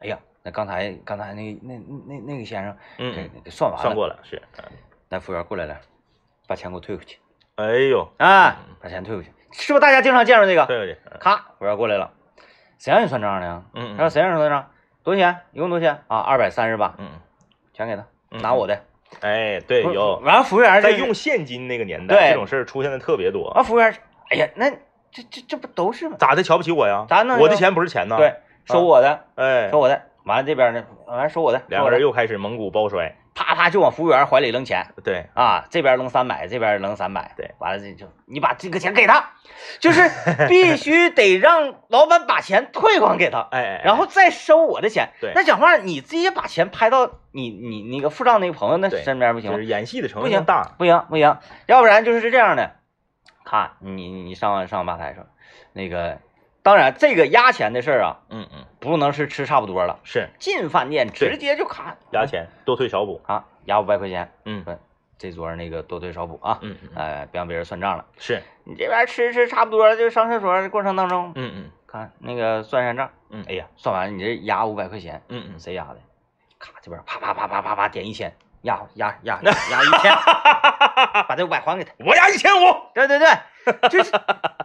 [0.00, 1.74] 哎呀，那刚才刚才那那
[2.06, 4.40] 那那个先生给嗯，给算完了，算过了是。
[4.58, 4.64] 嗯
[5.08, 5.76] 那服务员过来了，
[6.48, 7.18] 把钱给我退回去
[7.56, 10.66] 哎呦，啊，把钱退回去，是不是大家经常见着这个？
[10.66, 12.12] 对对对，咔，服务员过来了，
[12.78, 13.62] 谁让你算账的呀？
[13.74, 14.70] 嗯他说谁让你算账？
[15.04, 15.40] 多少钱？
[15.52, 16.18] 一共多少钱啊？
[16.18, 17.08] 二百三十八，嗯，
[17.72, 18.80] 全给他，嗯拿我的。
[19.20, 23.48] 哎，对有，完了，服务员在用现金那个年代，对这种事儿出现的特别多。
[23.50, 23.92] 啊，服务员，
[24.30, 24.70] 哎呀，那
[25.12, 26.16] 这这这不都是吗？
[26.18, 26.42] 咋的？
[26.42, 27.06] 瞧不起我呀？
[27.08, 30.02] 咋能我的钱不是钱呐。，对，收我的，哎收，我的。
[30.26, 33.16] 完了这边呢，完了收我的，两个人又又开始蒙古包摔。
[33.38, 34.86] 啪啪就往服务员怀里扔钱。
[35.04, 39.32] 对，啊，这边扔三百，这边扔三百，对，完了这就你把这个钱给他，
[39.78, 40.10] 就是
[40.48, 45.10] 必须得让老板把钱退还给他，哎然后再收我的钱。
[45.20, 45.32] 对。
[45.34, 49.58] 那讲话你直接把钱拍到你你那个付账那个朋友那身边不行吗？
[49.58, 49.66] 就是？
[49.66, 50.72] 演戏的成不行分大。
[50.78, 51.36] 不行不行，
[51.66, 52.76] 要不然就是这样的，
[53.44, 55.26] 看，你你上上吧台上，
[55.74, 56.20] 那个，
[56.66, 60.28] 当然这个压钱的事儿啊，嗯嗯，不能是吃差不多了，是。
[60.40, 63.22] 进饭店直接就卡压钱多退少补。
[63.24, 64.64] 啊，压五百块钱，嗯。
[64.64, 64.76] 对，
[65.16, 68.04] 这桌那个多退少补啊，嗯嗯，哎，别让别人算账了。
[68.18, 71.70] 是，你这边吃吃差不多了，就上厕所的过程当中，嗯嗯。
[71.86, 75.98] 看那个算算账，嗯哎呀，算完了你这压五百块钱，嗯嗯，谁压的？
[76.58, 78.34] 卡，这边啪啪啪啪啪啪点一千，
[78.66, 80.12] 压压压压一千，
[81.28, 81.92] 把这五百还给他。
[81.98, 82.74] 我压一千五。
[82.94, 83.28] 对对对，
[83.88, 84.12] 就是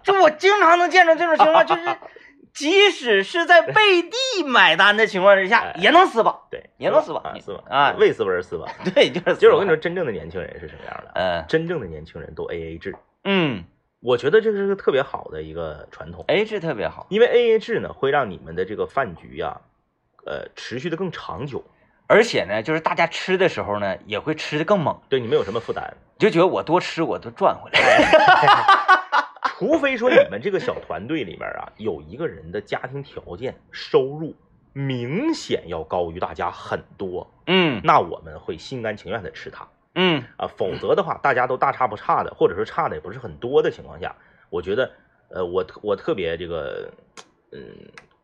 [0.04, 1.84] 就我经常能见着这种情况，就是
[2.54, 6.42] 即使是在背地买单的情况之下，哎也能撕吧？
[6.50, 8.66] 对，也能撕吧啊，撕吧啊为撕而撕吧。
[8.94, 11.12] 对，就是就是我跟你说，真正的年轻人是什么样的？
[11.16, 13.64] 嗯真正的年轻人都 A A 制，嗯
[14.02, 19.62] 我觉得这是个特别好的一个传统，，A 制特别好，因为 A A 制呢会让你们的这个饭局呀、
[20.26, 21.64] 呃，持续的更长久，
[22.12, 25.96] 而且呢，就是大家吃的时候呢，也会吃的更猛，对你没有什么负担。
[26.18, 27.80] 你就觉得我多吃我都赚回来。
[29.58, 34.36] 除非说你们这个小团队里面啊，有一个人的家庭条件、收入
[34.74, 40.48] 明显要高于大家很多，嗯那我们会心甘情愿的吃它嗯啊。
[40.58, 44.14] 否则的话，大家都大差不差的，或者说差的也不是很多的情况下，
[44.50, 44.92] 我觉得，
[45.30, 46.92] 呃，我特我特别这个，
[47.54, 47.62] 嗯，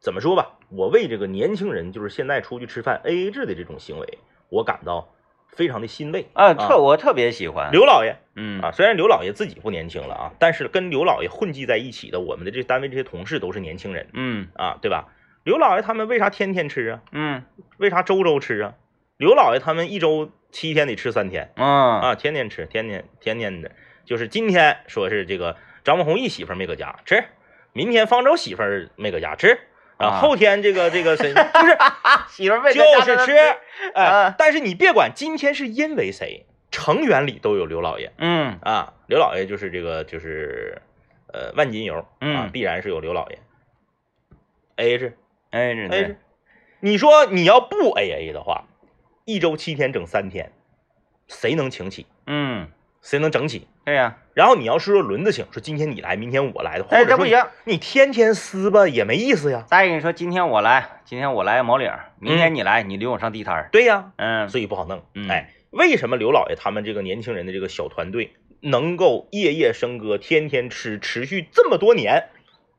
[0.07, 5.13] 怎么说吧，我为这个年轻人就是现在出去吃饭 A A 制的这种行为，我感到
[5.49, 7.73] 非常的欣慰啊，特我特别喜欢。
[7.73, 15.09] 刘老爷嗯啊，虽然刘老爷自己不年轻了啊，但是跟刘老爷混迹在一起的我们的这单位这些同事都是年轻人嗯啊，对吧？
[15.43, 17.01] 刘老爷他们为啥天天吃啊？
[17.11, 17.43] 嗯
[17.75, 18.75] 为啥周周吃啊？
[19.17, 23.71] 刘老爷他们一周七天得吃三天嗯啊，天天吃，天天天天的，
[24.05, 27.25] 就是今天说是这个张文宏一媳妇没搁家吃，
[27.73, 28.63] 明天方舟媳妇
[28.95, 29.59] 没搁家吃。
[29.97, 30.19] 啊，啊。
[30.19, 31.77] 后天这个这个谁 就是
[32.29, 33.37] 媳妇儿就是吃，
[33.93, 38.57] 哎啊，但是你别管今天是因为谁，成员里都有刘老爷，嗯。
[38.61, 40.81] 啊，刘老爷就是这个就是
[41.33, 43.39] 呃万金油啊嗯，必然是有刘老爷。
[44.77, 45.17] A A 制。
[45.51, 46.17] 哎是，A A 制，
[46.79, 48.65] 你说你要不 A A 的话，
[49.25, 50.51] 一周七天整三天，
[51.27, 52.05] 谁能请起？
[52.25, 52.69] 嗯。
[53.01, 53.67] 谁能整起？
[53.87, 57.47] 对呀，然后你要是说轮子请，说今天你来，明天我来的，或哎这不一样。
[57.63, 59.63] 你天天撕吧也没意思呀。
[59.65, 63.69] 再跟你说，今天我来，今天我来毛领儿，明天你来，你领我上地摊儿。
[63.71, 65.05] 对呀，嗯所以不好弄。
[65.13, 72.25] 嗯哎，为什么刘老爷他们这个年轻人的这个小团队能够夜夜笙歌，天天吃，持续这么多年，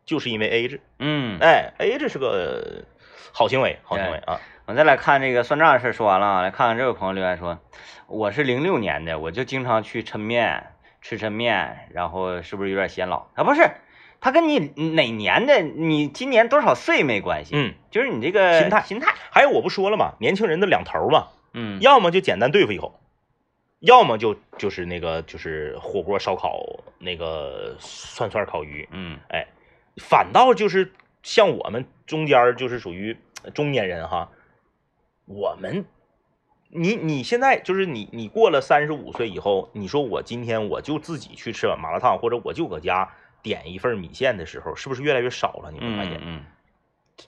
[0.05, 0.83] 就是因为 A 制。
[0.99, 2.85] 嗯，哎，A 制是个
[3.33, 4.39] 好行为，好行为啊。
[4.67, 7.59] 我再来看这个算账的事儿说完了啊，来看看这位朋友留言说，
[8.07, 10.67] 我是零六年的，我就经常去抻面
[11.01, 13.45] 吃抻面，然后是不是有点显老啊？
[13.45, 13.71] 不是，
[14.21, 14.59] 他跟你
[14.95, 23.01] 哪年的，你今年多少岁没关系，嗯，就是你这个心态心态，还有我不说了嘛，年轻人的两头嘛，嗯，要么就简单对付一口，
[23.81, 26.61] 要么就就是那个就是火锅烧烤
[26.99, 29.47] 那个涮串烤鱼，嗯哎，
[29.97, 33.17] 反倒就是像我们中间就是属于
[33.55, 34.31] 中年人哈，
[35.27, 35.85] 我们，
[36.71, 43.09] 你你现在就是你你过了三十五岁以后，你说我今天我就自己去吃碗麻辣烫，或者我就搁家
[43.43, 45.71] 点一份米线的时候，是不是越来越少了？
[45.73, 46.41] 你会发现，嗯嗯，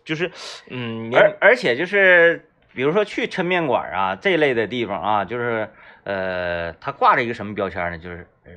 [0.04, 0.30] 就是
[0.68, 5.70] 嗯，而而且就是比如说去抻面馆啊这类的地方啊，就是
[6.10, 7.98] 呃，他挂着一个什么标签呢？
[7.98, 8.50] 就是呃，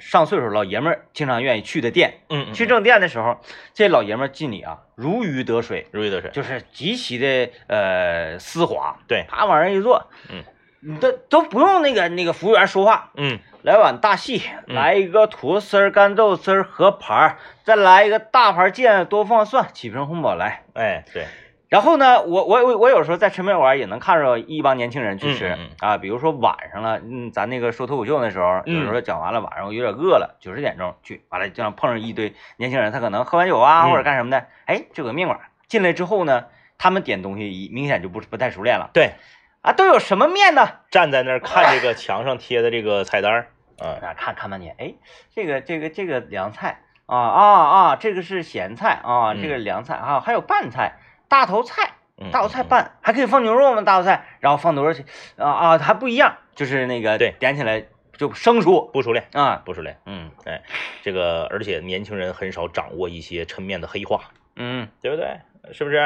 [0.00, 2.20] 上岁数老爷们儿经常愿意去的店。
[2.30, 3.38] 嗯嗯去正店的时候，
[3.74, 10.42] 这老爷们儿进里啊，如鱼得水，如鱼得水，就是极其的呃丝滑，对，啪往上一坐，嗯，
[10.80, 20.62] 你都都不用那个那个服务员说话，嗯来碗大细，嗯来一个土豆丝儿、干豆丝儿合盘儿，再来一个大盘芥，多放蒜，几瓶红宝来。
[20.74, 21.26] 哎对，
[21.68, 33.90] 然后呢，我我我我有时候在抻面馆也能看着一帮年轻人去吃、啊，比如说晚上了，嗯，咱那个说脱口秀那时候，有时候讲完了，晚上我有点饿了，九十点钟去，完了这样碰上一堆年轻人，他可能喝完酒啊、嗯。
[33.90, 36.46] 或者干什么的，哎，这个面馆进来之后呢，
[36.78, 38.88] 他们点东西一明显就不不太熟练了。
[38.94, 39.12] 对，
[39.60, 40.66] 啊，都有什么面呢？
[40.90, 43.46] 站在那儿看这个墙上贴的这个菜单
[43.78, 44.94] 啊，看看半天，哎，
[45.34, 50.94] 这个这个这个凉菜啊啊啊，这个是咸菜啊，嗯这个凉菜啊，还有拌菜，
[51.28, 51.94] 大头菜。
[52.20, 53.82] 嗯，大头菜嗯，拌还可以放牛肉吗？
[53.82, 55.04] 大头菜，然后放多少钱？
[55.36, 57.86] 啊啊，还不一样，就是那个对点起来
[58.16, 60.00] 就生熟不熟练，啊，不熟练。
[60.06, 60.62] 嗯哎
[61.02, 64.22] 这个而且年轻人很少掌握一些抻面的黑话，
[64.56, 65.38] 嗯，对不对？
[65.72, 65.96] 是不是？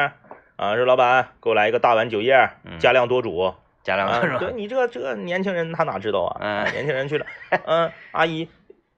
[0.57, 3.55] 啊，说老板给我来一个大碗酒叶，嗯加量多煮。
[3.83, 4.39] 加两啊，个是吧？
[4.39, 6.37] 对你这个这个年轻人他哪知道啊？
[6.41, 7.27] 嗯年轻人去了，
[7.67, 8.49] 嗯，阿姨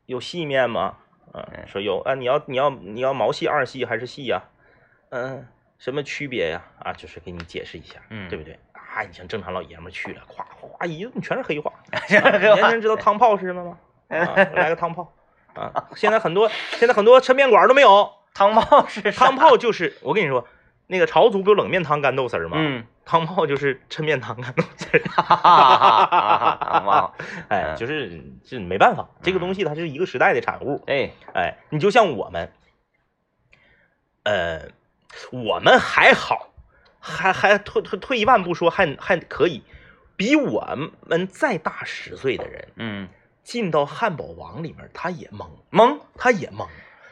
[0.07, 0.97] 有细面吗？
[1.33, 4.43] 嗯，嗯说有啊，你要你要你要毛细、二细还是细呀？
[5.11, 5.47] 嗯，
[5.85, 6.63] 什么区别呀？
[6.79, 8.59] 啊，就是给你解释一下，嗯对不对？
[8.73, 11.71] 啊，你像正常老爷们去了，夸夸一顿全是黑话。
[12.09, 13.79] 年轻人知道汤泡是什么吗？
[14.09, 14.17] 啊，
[14.57, 15.13] 来个汤泡
[15.53, 15.89] 啊！
[15.95, 20.49] 现在很多现在很多抻面馆都没有 汤泡是啥汤泡，就是我跟你说，
[20.87, 22.57] 那个朝族不有冷面汤干豆丝儿吗？
[22.59, 25.03] 嗯，汤泡就是抻面汤干豆丝儿。
[25.07, 27.15] 哈哈哈哈哈，汤泡，
[27.49, 30.83] 哎，嗯就是这没办法，这个东西它是一个时代的产物。
[30.87, 32.51] 哎，哎，你就像我们，
[34.25, 34.63] 呃，
[35.31, 36.51] 我们还好，
[37.01, 39.63] 还还退退退一万步说，还还可以，
[40.17, 43.09] 比我们再大十岁的人嗯，
[43.43, 46.67] 进到汉堡王里面，他也懵，懵，他也懵，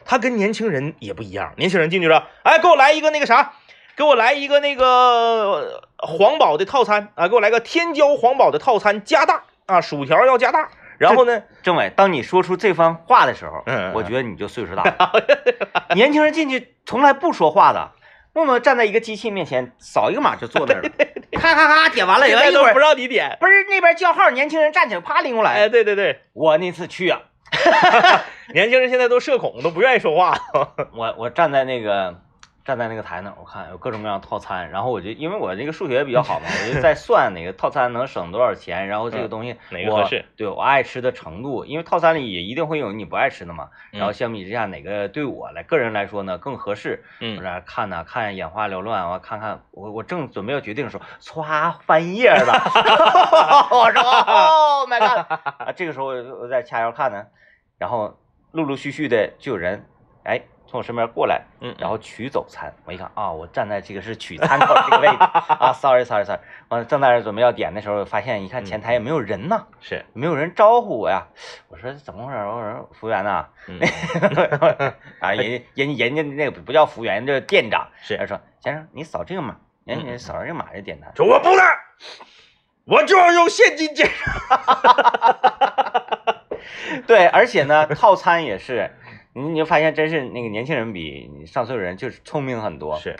[0.04, 1.52] 他跟年轻人也不一样。
[1.56, 3.54] 年轻人进去了，哎，给我来一个那个啥，
[3.96, 10.70] 给我来一个那个呃皇堡的套餐啊，给我来个天骄黄堡的套餐加大啊，薯条要加大。
[11.02, 15.12] 然后呢，政委，当你说出这番话的时候，我觉得你就岁数大了。
[15.96, 17.90] 年轻人进去从来不说话的，
[18.32, 20.88] 默默站在一个机器面前，扫一个码就坐那儿了，
[21.32, 23.36] 咔咔咔点完了，一会儿不让你点。
[23.40, 25.52] 不是那边叫号，年轻人站起来啪拎过来。
[25.54, 27.20] 哎，对对对，我那次去啊，
[28.54, 30.38] 年轻人现在都社恐，都不愿意说话。
[30.94, 32.20] 我我站在那个
[32.64, 40.25] 站在那个台那儿，我看有各种各样的套餐，然后我就因为我这个数学比较好嘛，我就在算哪个套餐能省多少钱，然后这个东西我哪个合适？
[40.37, 43.70] 对我爱吃的程度，因为套餐里也一定会有你不爱吃的嘛。
[43.90, 47.03] 然后嗯相比之下，哪个对我来个人来说呢更合适？
[47.20, 52.53] 我嗯在那看呢，看眼花缭乱，我看看我我正准备要决定的时候，歘翻页了，
[53.70, 55.27] 我说哦 my god！
[55.59, 57.27] 啊，这个时候我我在掐腰看呢，
[57.79, 58.18] 然后
[58.53, 59.85] 陆陆续续的就有人
[60.25, 65.16] 哎从我身边过来，嗯，然后取走餐，我一看啊，我站在这个是取餐口这个位置。
[65.61, 71.26] 啊，sorry sorry sorry，完正在这准备要点的时候，发现一看前台也没有人呐，是，没有人招呼我呀，
[71.68, 72.38] 我说怎么回事？
[72.38, 73.78] 我说服务员呐，嗯。
[75.20, 78.16] 啊，人人人家那个不叫服务员，这店长，是。
[78.16, 79.54] 他说先生你扫这个码，
[79.85, 81.62] 人嗯家扫这个码就点单，说我不能，
[82.87, 84.12] 我就要用现金结账。
[87.06, 88.90] 对，而且呢，套餐也是，
[89.34, 93.16] 你你就发现真是那个年轻人比上岁数人就是聪明很多，是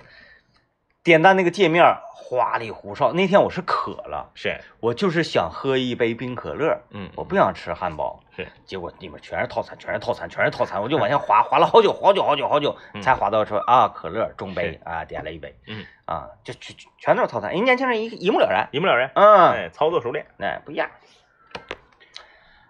[1.03, 3.13] 点单那个界面花里胡哨。
[3.13, 19.11] 那天我是渴了，是，我就是想喝一杯冰可乐，嗯，我不想吃汉堡，是，结果里面全是套餐，全是套餐，全是套餐，我就往下滑，滑了好久好久好久好久，嗯才滑到说啊可乐中杯啊，点了一杯，嗯啊，就全全都是套餐，人年轻人一一目了然，一目了然。
[19.15, 20.27] 嗯，哎，操作熟练。
[20.37, 20.91] 那不一样。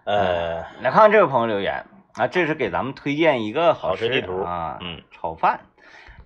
[0.05, 5.61] 呃，来看看这位朋友留言啊，这是给咱们推荐一个好吃的地图啊，嗯，炒饭，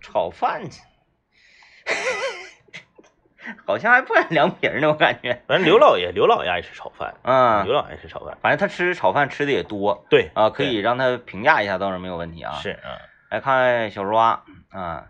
[0.01, 0.81] 炒饭去，
[3.65, 8.37] 好像还不敢凉皮儿呢，我感觉，反正刘老爷，刘老爷爱吃炒饭，嗯刘，老爷吃炒饭。
[8.41, 12.53] 反正他吃炒饭吃的也多对啊，可以让他评价一下，倒是没有问题啊。
[12.55, 15.05] 是啊，来看小肉啊，啊，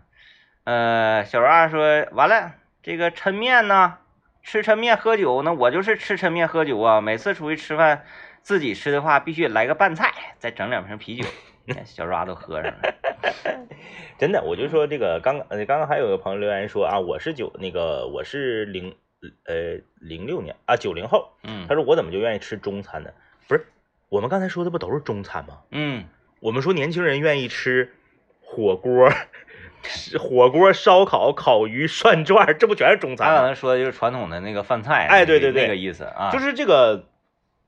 [0.62, 2.52] 呃，小肉啊说完了，
[2.84, 3.98] 这个抻面呢，
[4.44, 8.04] 吃抻面喝酒那，我就是吃抻面喝酒啊，每次出去吃饭
[8.48, 11.28] 自己吃的话，必须来个拌菜，再整两瓶啤酒，
[11.76, 12.94] 哎小肉啊都喝上了，
[14.18, 18.96] 真的，我就说这个刚呃刚刚还有个朋友留言说啊，我是九那个我是零
[19.44, 23.10] 呃零六年啊九零后，嗯他说我怎么就愿意吃中餐呢？
[23.46, 23.66] 不是，
[24.08, 25.58] 我们刚才说的不都是中餐吗？
[25.70, 26.04] 嗯，
[26.40, 27.92] 我们说年轻人愿意吃
[28.40, 29.12] 火锅、
[29.82, 33.46] 吃 火锅、烧烤、烤鱼、涮串儿，这不全是中餐他可餐吗？
[33.48, 37.04] 能说的就是传统的那个饭菜，哎对对对那个意思啊，就是这个，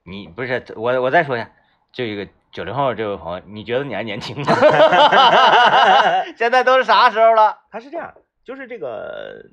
[0.05, 1.51] 你不是我我再说一下，
[1.93, 4.45] 这个九零后这位朋友，你觉得你还年轻吗？
[6.37, 7.59] 现在都是啥时候了？
[7.71, 8.13] 他是这样，
[8.45, 9.45] 就是这个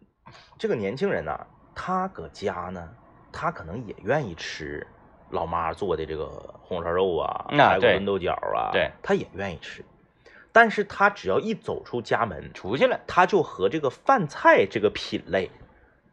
[0.57, 2.89] 这个年轻人呐、他搁家呢，
[3.31, 4.85] 他可能也愿意吃
[5.29, 6.25] 老妈做的这个
[6.61, 9.83] 红烧肉啊、嗯啊对排骨炖豆角啊，对，他也愿意吃。
[10.53, 12.99] 但是他只要一走出家门，出去了。
[13.05, 15.51] 他就和这个饭菜这个品类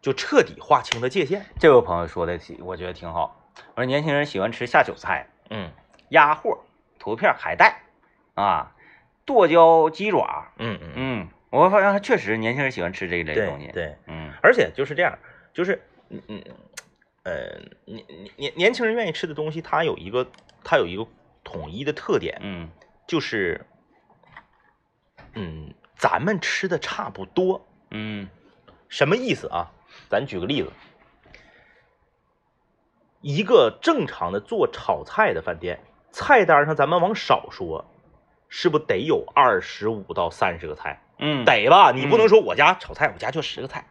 [0.03, 1.47] 就彻底划清了界限。
[1.59, 3.44] 这位朋友说的挺，我觉得挺好。
[3.75, 5.71] 我说年轻人喜欢吃下酒菜，嗯
[6.11, 6.65] 鸭货、
[6.99, 7.83] 图片海带
[8.35, 8.73] 啊，
[9.25, 10.53] 剁椒鸡爪。
[10.59, 13.67] 嗯嗯，嗯，我发现确实年轻人喜欢吃这一类东西。
[13.67, 15.19] 对对，嗯而且就是这样，
[15.53, 16.45] 就是嗯嗯
[17.25, 20.31] 呃年年年年轻人愿意吃的东西，它有一个
[20.63, 21.07] 它有一个
[21.43, 22.69] 统一的特点，嗯
[23.09, 23.67] 就是
[25.35, 28.29] 嗯咱们吃的差不多，嗯
[28.89, 29.73] 什么意思啊？
[30.09, 30.71] 咱举个例子，
[33.25, 35.81] 一个正常的做炒菜的饭店，
[36.13, 37.87] 菜单上咱们往少说，
[38.51, 41.01] 是不得有二十五到三十个菜？
[41.19, 41.91] 嗯，得吧？
[41.91, 43.87] 你不能说我家炒菜，我家就十个菜，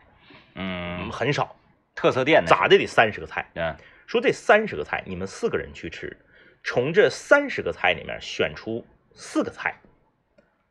[0.54, 1.56] 嗯，很少，
[1.96, 3.50] 特色店咋的得三十个菜？
[3.56, 6.16] 嗯说这三十个菜，你们四个人去吃，
[6.64, 9.80] 从这三十个菜里面选出四个菜，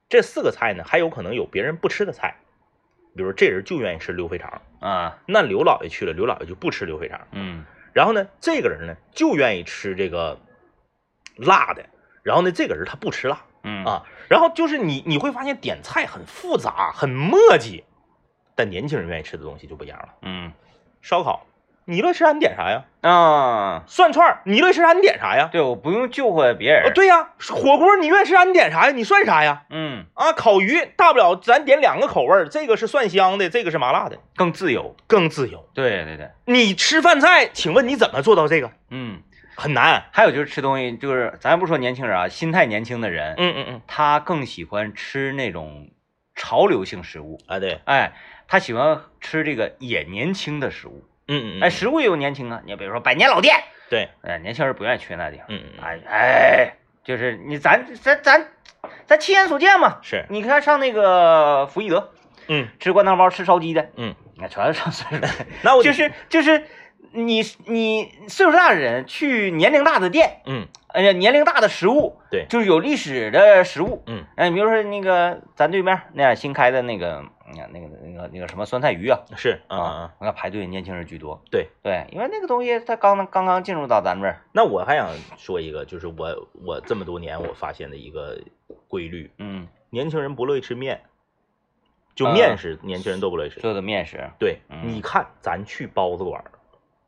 [0.09, 2.37] 这四个菜呢，还有可能有别人不吃的菜，
[3.17, 7.27] 比如这人就愿意吃溜肥肠，啊那刘老爷去了，刘老爷就不吃溜肥肠。
[7.33, 10.39] 嗯然后呢，这个人呢就愿意吃这个
[11.37, 11.85] 辣的，
[12.23, 17.85] 然后呢，这个人他不吃辣嗯啊，然后就是你你会发现点菜很复杂，很磨叽，
[18.55, 20.09] 但年轻人愿意吃的东西就不一样了。
[20.23, 20.53] 嗯
[21.01, 21.47] 烧烤，
[21.85, 22.85] 你乐意吃啥你点啥呀？
[23.01, 25.49] 啊，涮串儿，你乐意吃啥你点啥呀？
[25.51, 26.85] 对，我不用救活别人。
[26.85, 28.93] 呃，，对呀，火锅你愿意吃啥你点啥呀？
[28.93, 29.65] 你涮啥呀？
[29.71, 34.95] 嗯，啊，烤鱼大不了咱点两个口味儿，这个是蒜香的，这个是麻辣的，更自由。
[35.07, 35.69] 更自由。
[35.75, 38.71] 对对对，你吃饭菜，请问你怎么做到这个？
[38.91, 39.21] 嗯，
[39.57, 40.05] 很难。
[40.13, 45.91] 还有就是吃东西，就是咱不说年轻人啊，心态年轻的人，嗯嗯嗯，他更喜欢吃那种
[46.37, 48.13] 潮流性食物，啊对，哎，
[48.47, 53.55] 他喜欢吃这个也年轻的食物，嗯嗯嗯，哎，食物也有年轻啊，你比如说百年老店，
[53.89, 55.71] 对，哎，年轻人不愿意去那地方，嗯嗯。
[55.79, 56.73] 嗯，哎哎，
[57.05, 58.49] 就是你咱咱咱
[59.07, 62.11] 咱亲眼所见嘛，是，你看上那个福一德
[62.49, 62.69] 嗯。
[62.79, 65.29] 吃灌汤包吃烧鸡的，嗯，你看全是上岁数的，
[65.63, 66.65] 那我就是就是
[67.13, 72.47] 你你岁数大的人去年龄大的店，嗯哎呀，年龄大的食物，对。
[72.49, 74.25] 就是有历史的食物，嗯。
[74.37, 81.69] 哎，比如说那个咱对面那样新开的那个，嗯那个那个那个什么酸菜鱼啊，是啊啊啊啊，，我看排队年轻人居多，对。
[81.83, 88.39] 对，因为那个东西它刚刚刚进入到咱们这儿，那我还想说一个，就是我我这么多年我发现的一个
[88.89, 91.01] 规律，嗯，年轻人不乐意吃面，
[92.15, 93.61] 就啊面食，年轻人都不乐意吃。
[93.61, 94.81] 做的面食，对，嗯。
[94.85, 96.43] 你看咱去包子馆、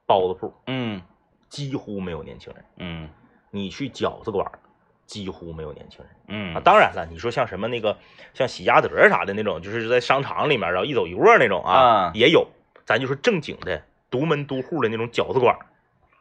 [0.06, 1.02] 包子铺，嗯。
[1.50, 3.08] 几乎没有年轻人；嗯
[3.54, 4.58] 你去饺子馆儿，
[5.06, 6.08] 几乎没有年轻人。
[6.54, 7.96] 啊，嗯，当然了，你说像什么那个
[8.34, 12.48] 像喜家德啥的那种，就是在商场里面然后一走一窝那种啊，啊也有。
[12.84, 15.64] 咱就说正经的独门独户的那种饺子馆儿、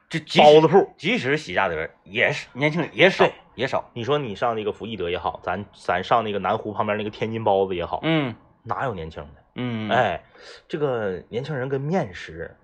[0.10, 0.94] 就包子铺。
[0.98, 9.44] 即使喜家德也是年轻人也少也少，你说你上那个福义德也好，咱咱上那个南湖旁边那个天津包子也好，嗯哪有年轻的？
[9.56, 10.24] 嗯，，哎，
[10.70, 12.56] 这个年轻人跟面食，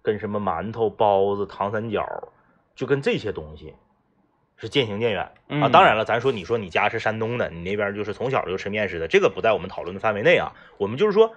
[0.00, 2.04] 跟什么馒头、包子、糖三角，
[2.74, 3.74] 就跟这些东西
[4.62, 5.32] 是渐行渐远啊。
[5.48, 10.52] 嗯当然了，咱说你说你家是山东的，你那边就是从小就吃面食的，这个不在我们讨论的范围内啊。
[10.78, 11.34] 我们就是说，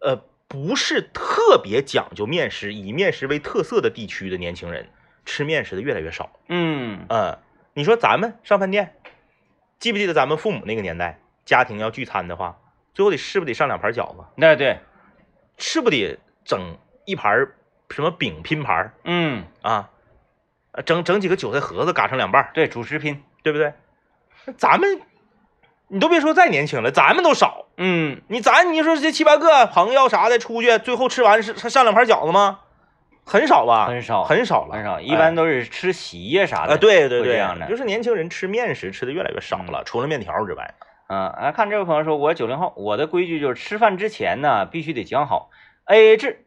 [0.00, 4.88] 呃，不是特别讲究面食，以面食为特色的地区的年轻人
[5.26, 6.30] 吃面食的越来越少。
[6.48, 7.36] 嗯嗯，
[7.74, 8.94] 你说咱们上饭店，
[9.78, 12.58] 记不记得咱们父母那个年代，家庭要聚餐的话，
[12.94, 14.24] 最后得是不得上两盘饺子？
[14.36, 14.78] 那对，
[15.58, 17.48] 是不得整一盘
[17.90, 19.90] 什么饼拼盘嗯啊？
[20.78, 23.72] 呃整整几个韭菜盒子嘎成两半儿，对，主食拼，对不对？
[24.56, 25.00] 咱们，
[25.88, 27.66] 你都别说再年轻了，咱们都少。
[27.76, 32.60] 嗯你咱你说这七八个朋友啥的出去，最后吃完是上两盘饺子吗？
[33.24, 33.86] 很少吧？
[33.86, 40.74] 很少很少了，很少，哎一般都是吃席呀啥的，啊，对对对，这样的就是年轻人吃面食吃的越来越少了，除了面条之外。
[41.08, 45.50] 嗯，来，看这位朋友说，我九零后，我的规矩就是吃饭之前呢，必须得讲好
[45.86, 46.44] A A 制，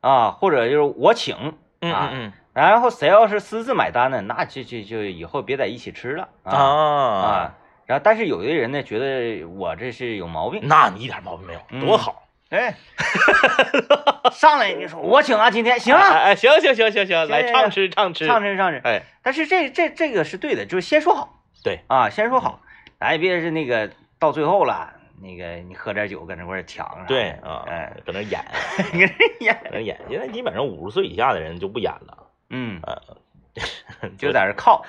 [0.00, 2.32] 啊，或者就是我请，嗯啊嗯
[2.66, 7.54] 然后谁要是私自买单呢，那就就就以后别在一起吃了嗯啊啊，啊。
[7.86, 11.80] 然后，但是有的人呢，觉得我这是有毛病，那你一点毛病没有，嗯。
[11.86, 12.24] 多好。
[12.50, 12.74] 哎，
[14.32, 18.80] 上来你说我请啊，今天行啊，哎哎，行行行行行，来行畅吃畅吃，畅吃畅吃。
[18.84, 21.42] 哎，但是这这这个是对的，就是先说好。
[21.62, 22.60] 对，啊，先说好，
[22.98, 28.42] 咱也别是那个到最后了，那个你喝点酒搁那块儿抢，对啊哎，，搁那 演，
[28.78, 30.00] 搁那演，搁那演。
[30.08, 32.27] 现在基本上五十岁以下的人就不演了。
[32.50, 34.84] 嗯，呃，就在那靠，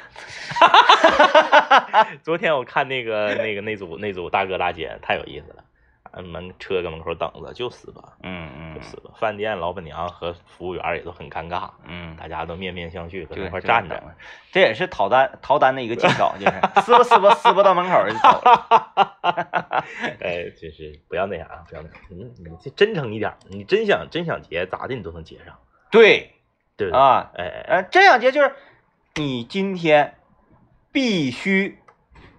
[2.23, 5.63] 昨天我看那个那个那组那组大哥大姐太有意思了，
[6.11, 9.11] 啊门车搁门口等着就死吧，嗯嗯就死吧。
[9.19, 13.95] 饭店老板娘和服务员也都很尴尬，嗯，大家都面面相觑，搁那块站着。
[13.95, 14.03] 着，
[14.51, 16.51] 这也是逃单逃单的一个技巧，就是
[16.85, 19.83] 撕吧撕吧撕吧到门口就走了，
[20.21, 25.57] 哎，就是不要那啥，不要那啥，你你这真诚一点，你真想真想结咋的你都能结上，
[25.91, 26.31] 对
[26.79, 26.91] 对？
[26.91, 28.53] 啊，哎哎这样节就是
[29.15, 30.15] 你今天
[30.91, 31.77] 必须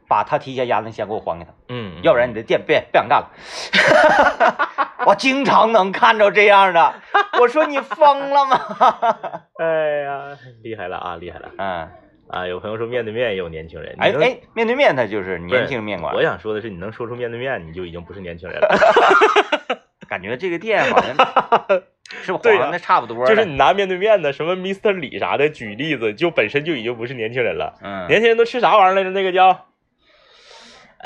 [0.09, 1.51] 把他提前压的钱给我还给他。
[1.68, 3.30] 嗯，要不然你的店别别想干了。
[5.07, 6.95] 我经常能看着这样的，
[7.41, 8.61] 我说你疯了吗？
[9.59, 11.88] 哎呀，厉害了啊，厉害了嗯，
[12.28, 12.47] 啊！
[12.47, 18.68] 有朋友说面对面也有年轻人，哎哎，面对面他就是年轻面馆我，想说的是，你能说出面对面，你就已经不是年轻人了。
[20.09, 21.16] 感觉这个店好像
[22.22, 23.26] 是吧对呀黄的差不多。
[23.26, 24.92] 就是你拿面对面的什么 Mr.
[24.92, 27.78] 李啥的举例子，就本身就已经不是年轻人了。
[27.82, 29.11] 嗯，年轻人都吃啥玩意儿来着？
[29.11, 29.66] 那个叫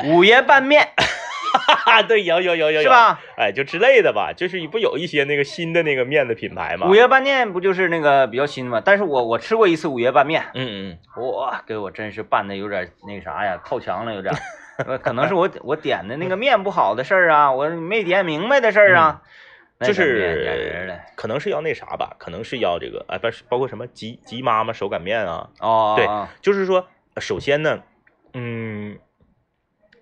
[0.05, 2.89] 五爷拌面哈哈，对，有有有有有，是？
[2.89, 3.21] 吧？
[3.37, 6.89] 哎，就之类的吧，就是不有一些那个新的那个面的品牌吗？
[6.89, 8.83] 五爷拌面不就是那个比较新吗？
[8.85, 14.35] 但是我我吃过一次五爷拌面，嗯嗯哇，给我真是拌的有点那啥呀，靠墙了有点。
[14.85, 19.31] 呃可能是我我点的那个面不好的事儿啊，我没点明白的事儿啊，那
[19.81, 26.29] 就是可能是要那啥吧，可能是要这个，哎，不是包括什么吉吉妈妈手擀面啊，哦，对哦。
[26.41, 27.83] 就是说，呃首先呢，
[28.35, 28.99] 嗯，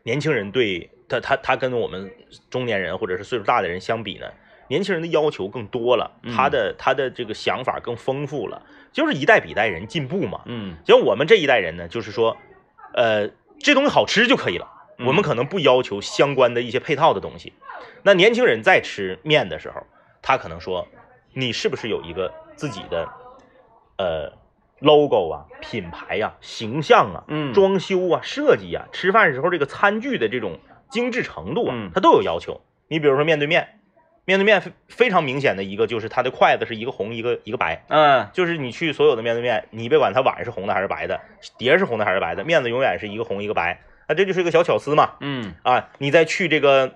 [0.02, 2.12] 年轻人对他他他跟我们
[2.50, 4.26] 中年人或者是岁数大的人相比呢，
[4.68, 6.34] 年轻人的要求更多了，嗯。
[6.34, 8.62] 他的他的这个想法更丰富了，
[8.92, 10.42] 就是一代比一代人进步嘛。
[10.44, 10.76] 嗯。
[10.86, 12.36] 像我们这一代人呢，就是说，
[12.94, 14.68] 呃，这东西好吃就可以了，
[14.98, 15.06] 嗯。
[15.06, 17.54] 我们可能不要求相关的一些配套的东西。
[18.02, 19.86] 那年轻人在吃面的时候，
[20.22, 20.88] 他可能说，
[21.32, 23.08] 你是不是有一个自己的
[23.98, 24.32] 呃
[24.80, 30.58] logo 啊、品牌呀、形象啊、嗯装修啊、设计啊、吃饭时候这个餐具的这种
[30.90, 32.60] 精致程度啊嗯，它都有要求。
[32.88, 33.80] 你比如说面对面，
[34.24, 41.20] 面对面非非常明显的一个就是它的筷子是一个红一个一个白，嗯就是你去所有的面对面，你别管它碗是红的还是白的，
[41.56, 45.14] 碟是红的还是白的，面子永远是一个红一个白，那这就是一个小巧思嘛。
[45.20, 46.94] 嗯啊，你再去这个，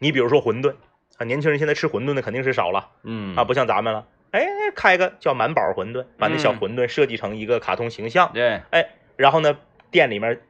[0.00, 0.74] 你比如说馄饨
[1.18, 4.42] 啊，年轻人现在吃馄饨的肯定是少了嗯啊，不像咱们了，哎，
[4.74, 9.58] 开个叫满宝馄饨，把那小嗯馄饨设计成一个卡通形象，对，哎，然后呢，
[9.90, 10.40] 店里面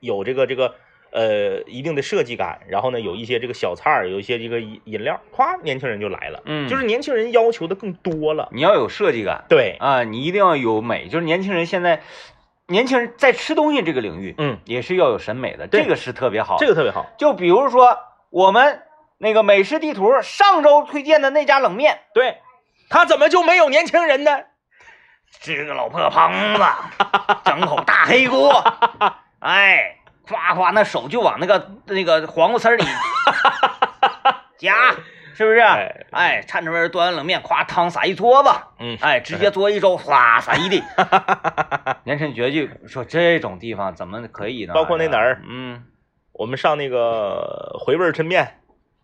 [0.00, 0.74] 有这个这个
[1.12, 6.68] 呃一定的设计感，然后呢有一些这个小菜儿，有一些这个饮饮料，咵，年轻人就来了，嗯。
[6.68, 12.02] 就是年轻人要求的更多了，你要有设计感对，啊，你一定要有美，就是年轻人现在，
[12.66, 16.56] 年轻人在吃东西这个领域嗯，也是要有审美的，这个是特别好。
[16.58, 17.96] 这个特别好，就比如说
[18.30, 18.82] 我们
[19.18, 22.38] 那个美食地图上周推荐的那家冷面，对，
[22.88, 24.38] 他怎么就没有年轻人呢？
[25.40, 26.64] 支个老破棚子，
[27.44, 28.64] 整口大黑锅，
[29.40, 29.96] 哎，
[30.26, 32.84] 夸夸那手就往那个那个黄瓜丝儿里
[34.56, 34.92] 夹，
[35.34, 35.60] 是不是？
[35.60, 40.82] 哎哎，颤着味儿端完冷面，夸汤撒一桌子，嗯，哎，直接嘬一周，哗撒一地。
[42.04, 44.72] 年轻绝句说这种地方怎么可以呢？
[44.74, 45.84] 包括那哪儿嗯
[46.32, 48.57] 我们上那个回味抻面，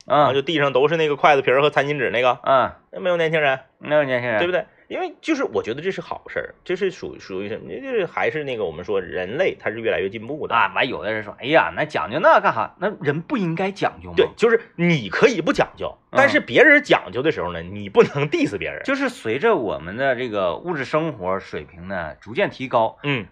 [0.07, 4.67] 啊，嗯就地上都是那个筷子皮儿和餐巾纸那个，嗯，那没有年轻人，没有年轻人对不对？
[4.87, 7.73] 因为就是我觉得这是好事儿，这是属于属于什么？
[7.81, 10.55] 就是还是那个我们说人类它是越来越进步的。
[10.55, 12.77] 啊，完有的人说，哎呀，那讲究那干哈？
[12.79, 14.15] 那人不应该讲究吗？
[14.15, 18.83] 对，，就是你可以不讲究，但是别人讲究的时候呢，你不能 diss 别人。
[18.85, 23.27] 就是随着我们的这个物质生活水平呢逐渐提高，嗯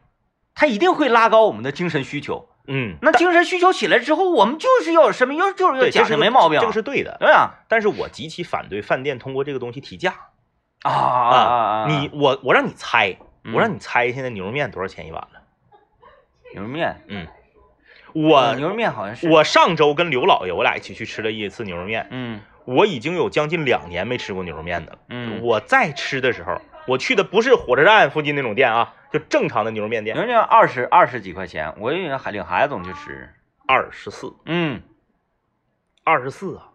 [0.55, 2.49] 它一定会拉高我们的精神需求。
[2.67, 6.61] 嗯，那精神需求起来之后，我们就是要有审美，要就是要对，讲这是个究没毛病。
[6.61, 7.17] 这个是对的。
[7.21, 10.15] 对啊但是我极其反对饭店通过这个东西提价
[10.83, 11.87] 啊啊！
[11.89, 15.43] 你我我让你猜，嗯我让你猜现在牛肉面多少钱一碗了？
[16.55, 17.27] 牛肉面，嗯，
[18.13, 24.99] 我牛肉面好像是我上周跟刘老爷我俩一起去吃了一次牛肉面，嗯我已经有将近两年没吃过牛肉面的了。
[25.09, 33.31] 嗯，我再吃的时候，我去的不是火车站附近那种店啊，就正常的牛肉面店，牛肉面二十二十几块钱，我以为还领孩子总去吃。
[33.67, 34.83] 二十四，嗯
[36.05, 36.71] 二十四啊！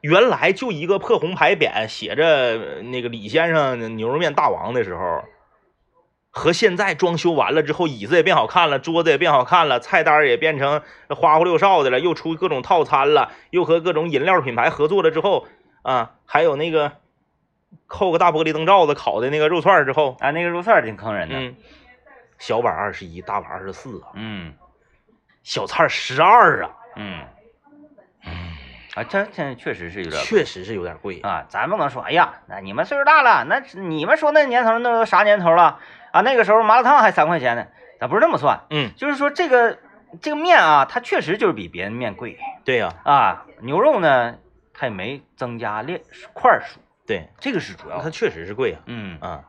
[0.00, 5.22] 原来就一个破红牌匾，写着呃那个李先生牛肉面大王的时候，
[6.30, 15.46] 和现在装修完了之后，椅子也变好看了，桌子也变好看了，菜单也变成花花六哨的了，又出各种套餐了，又和各种饮料品牌合作了之后
[15.82, 16.92] 啊，还有那个
[17.86, 21.34] 扣个大玻璃灯罩子烤的那个肉串儿之后，啊，那个肉串儿挺坑人的。
[21.36, 21.56] 嗯，
[22.38, 24.54] 小碗二十一，大碗二十四啊，嗯
[25.42, 27.24] 小菜十二啊，嗯
[28.94, 31.20] 啊，这这确实是有点确实是有点贵。
[31.20, 35.78] 啊，咱不能说，哎呀，那你们岁数大了，那你们说那年头那都啥年头了
[36.12, 36.20] 啊？
[36.20, 37.66] 那个时候麻辣烫还三块钱呢，
[37.98, 39.78] 咱不是那么算，嗯，就是说这个
[40.20, 43.46] 这个面啊，它确实就是比别人面贵对呀、啊。
[43.60, 44.36] 牛肉呢，
[44.74, 46.02] 它也没增加列
[46.34, 48.00] 块数，对，这个是主要。
[48.00, 48.80] 它确实是贵啊。
[48.86, 49.44] 嗯，啊，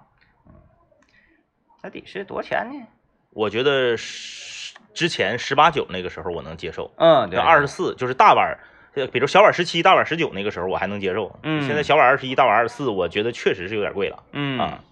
[1.81, 2.85] 它得是多少钱呢？
[3.31, 8.55] 我觉得十之前十八九那个时候我能接受，嗯，对，二十四就是大碗，
[8.93, 11.39] 呃比如小碗十七、大碗十九那个时候我还能接受。
[11.41, 14.23] 嗯现在小碗二十一、大碗二十四，我觉得确实是有点贵了。
[14.33, 14.83] 嗯啊，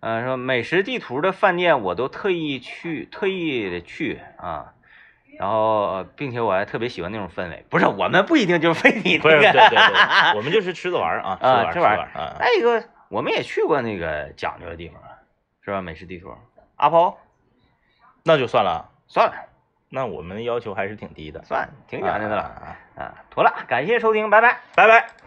[0.00, 4.74] 呃，说美食地图的饭店我都特意去，特意的去啊，
[5.38, 7.64] 然后呃并且我还特别喜欢那种氛围。
[7.68, 9.78] 不是，我们不一定就是非你对对对，
[10.36, 12.36] 我们就是吃着玩儿啊，吃着玩儿，啊吃玩。
[12.38, 15.00] 再一个，我们也去过那个讲究的地方，
[15.62, 15.80] 是吧？
[15.82, 16.34] 美食地图，
[16.76, 17.18] 阿抛，
[18.22, 19.34] 那就算了，算了
[19.88, 21.42] 那我们要求还是挺低的。
[21.44, 22.42] 算了，挺讲究的了
[22.96, 23.14] 啊。
[23.30, 24.60] 妥了，感谢收听，拜拜。
[24.74, 25.25] 拜拜。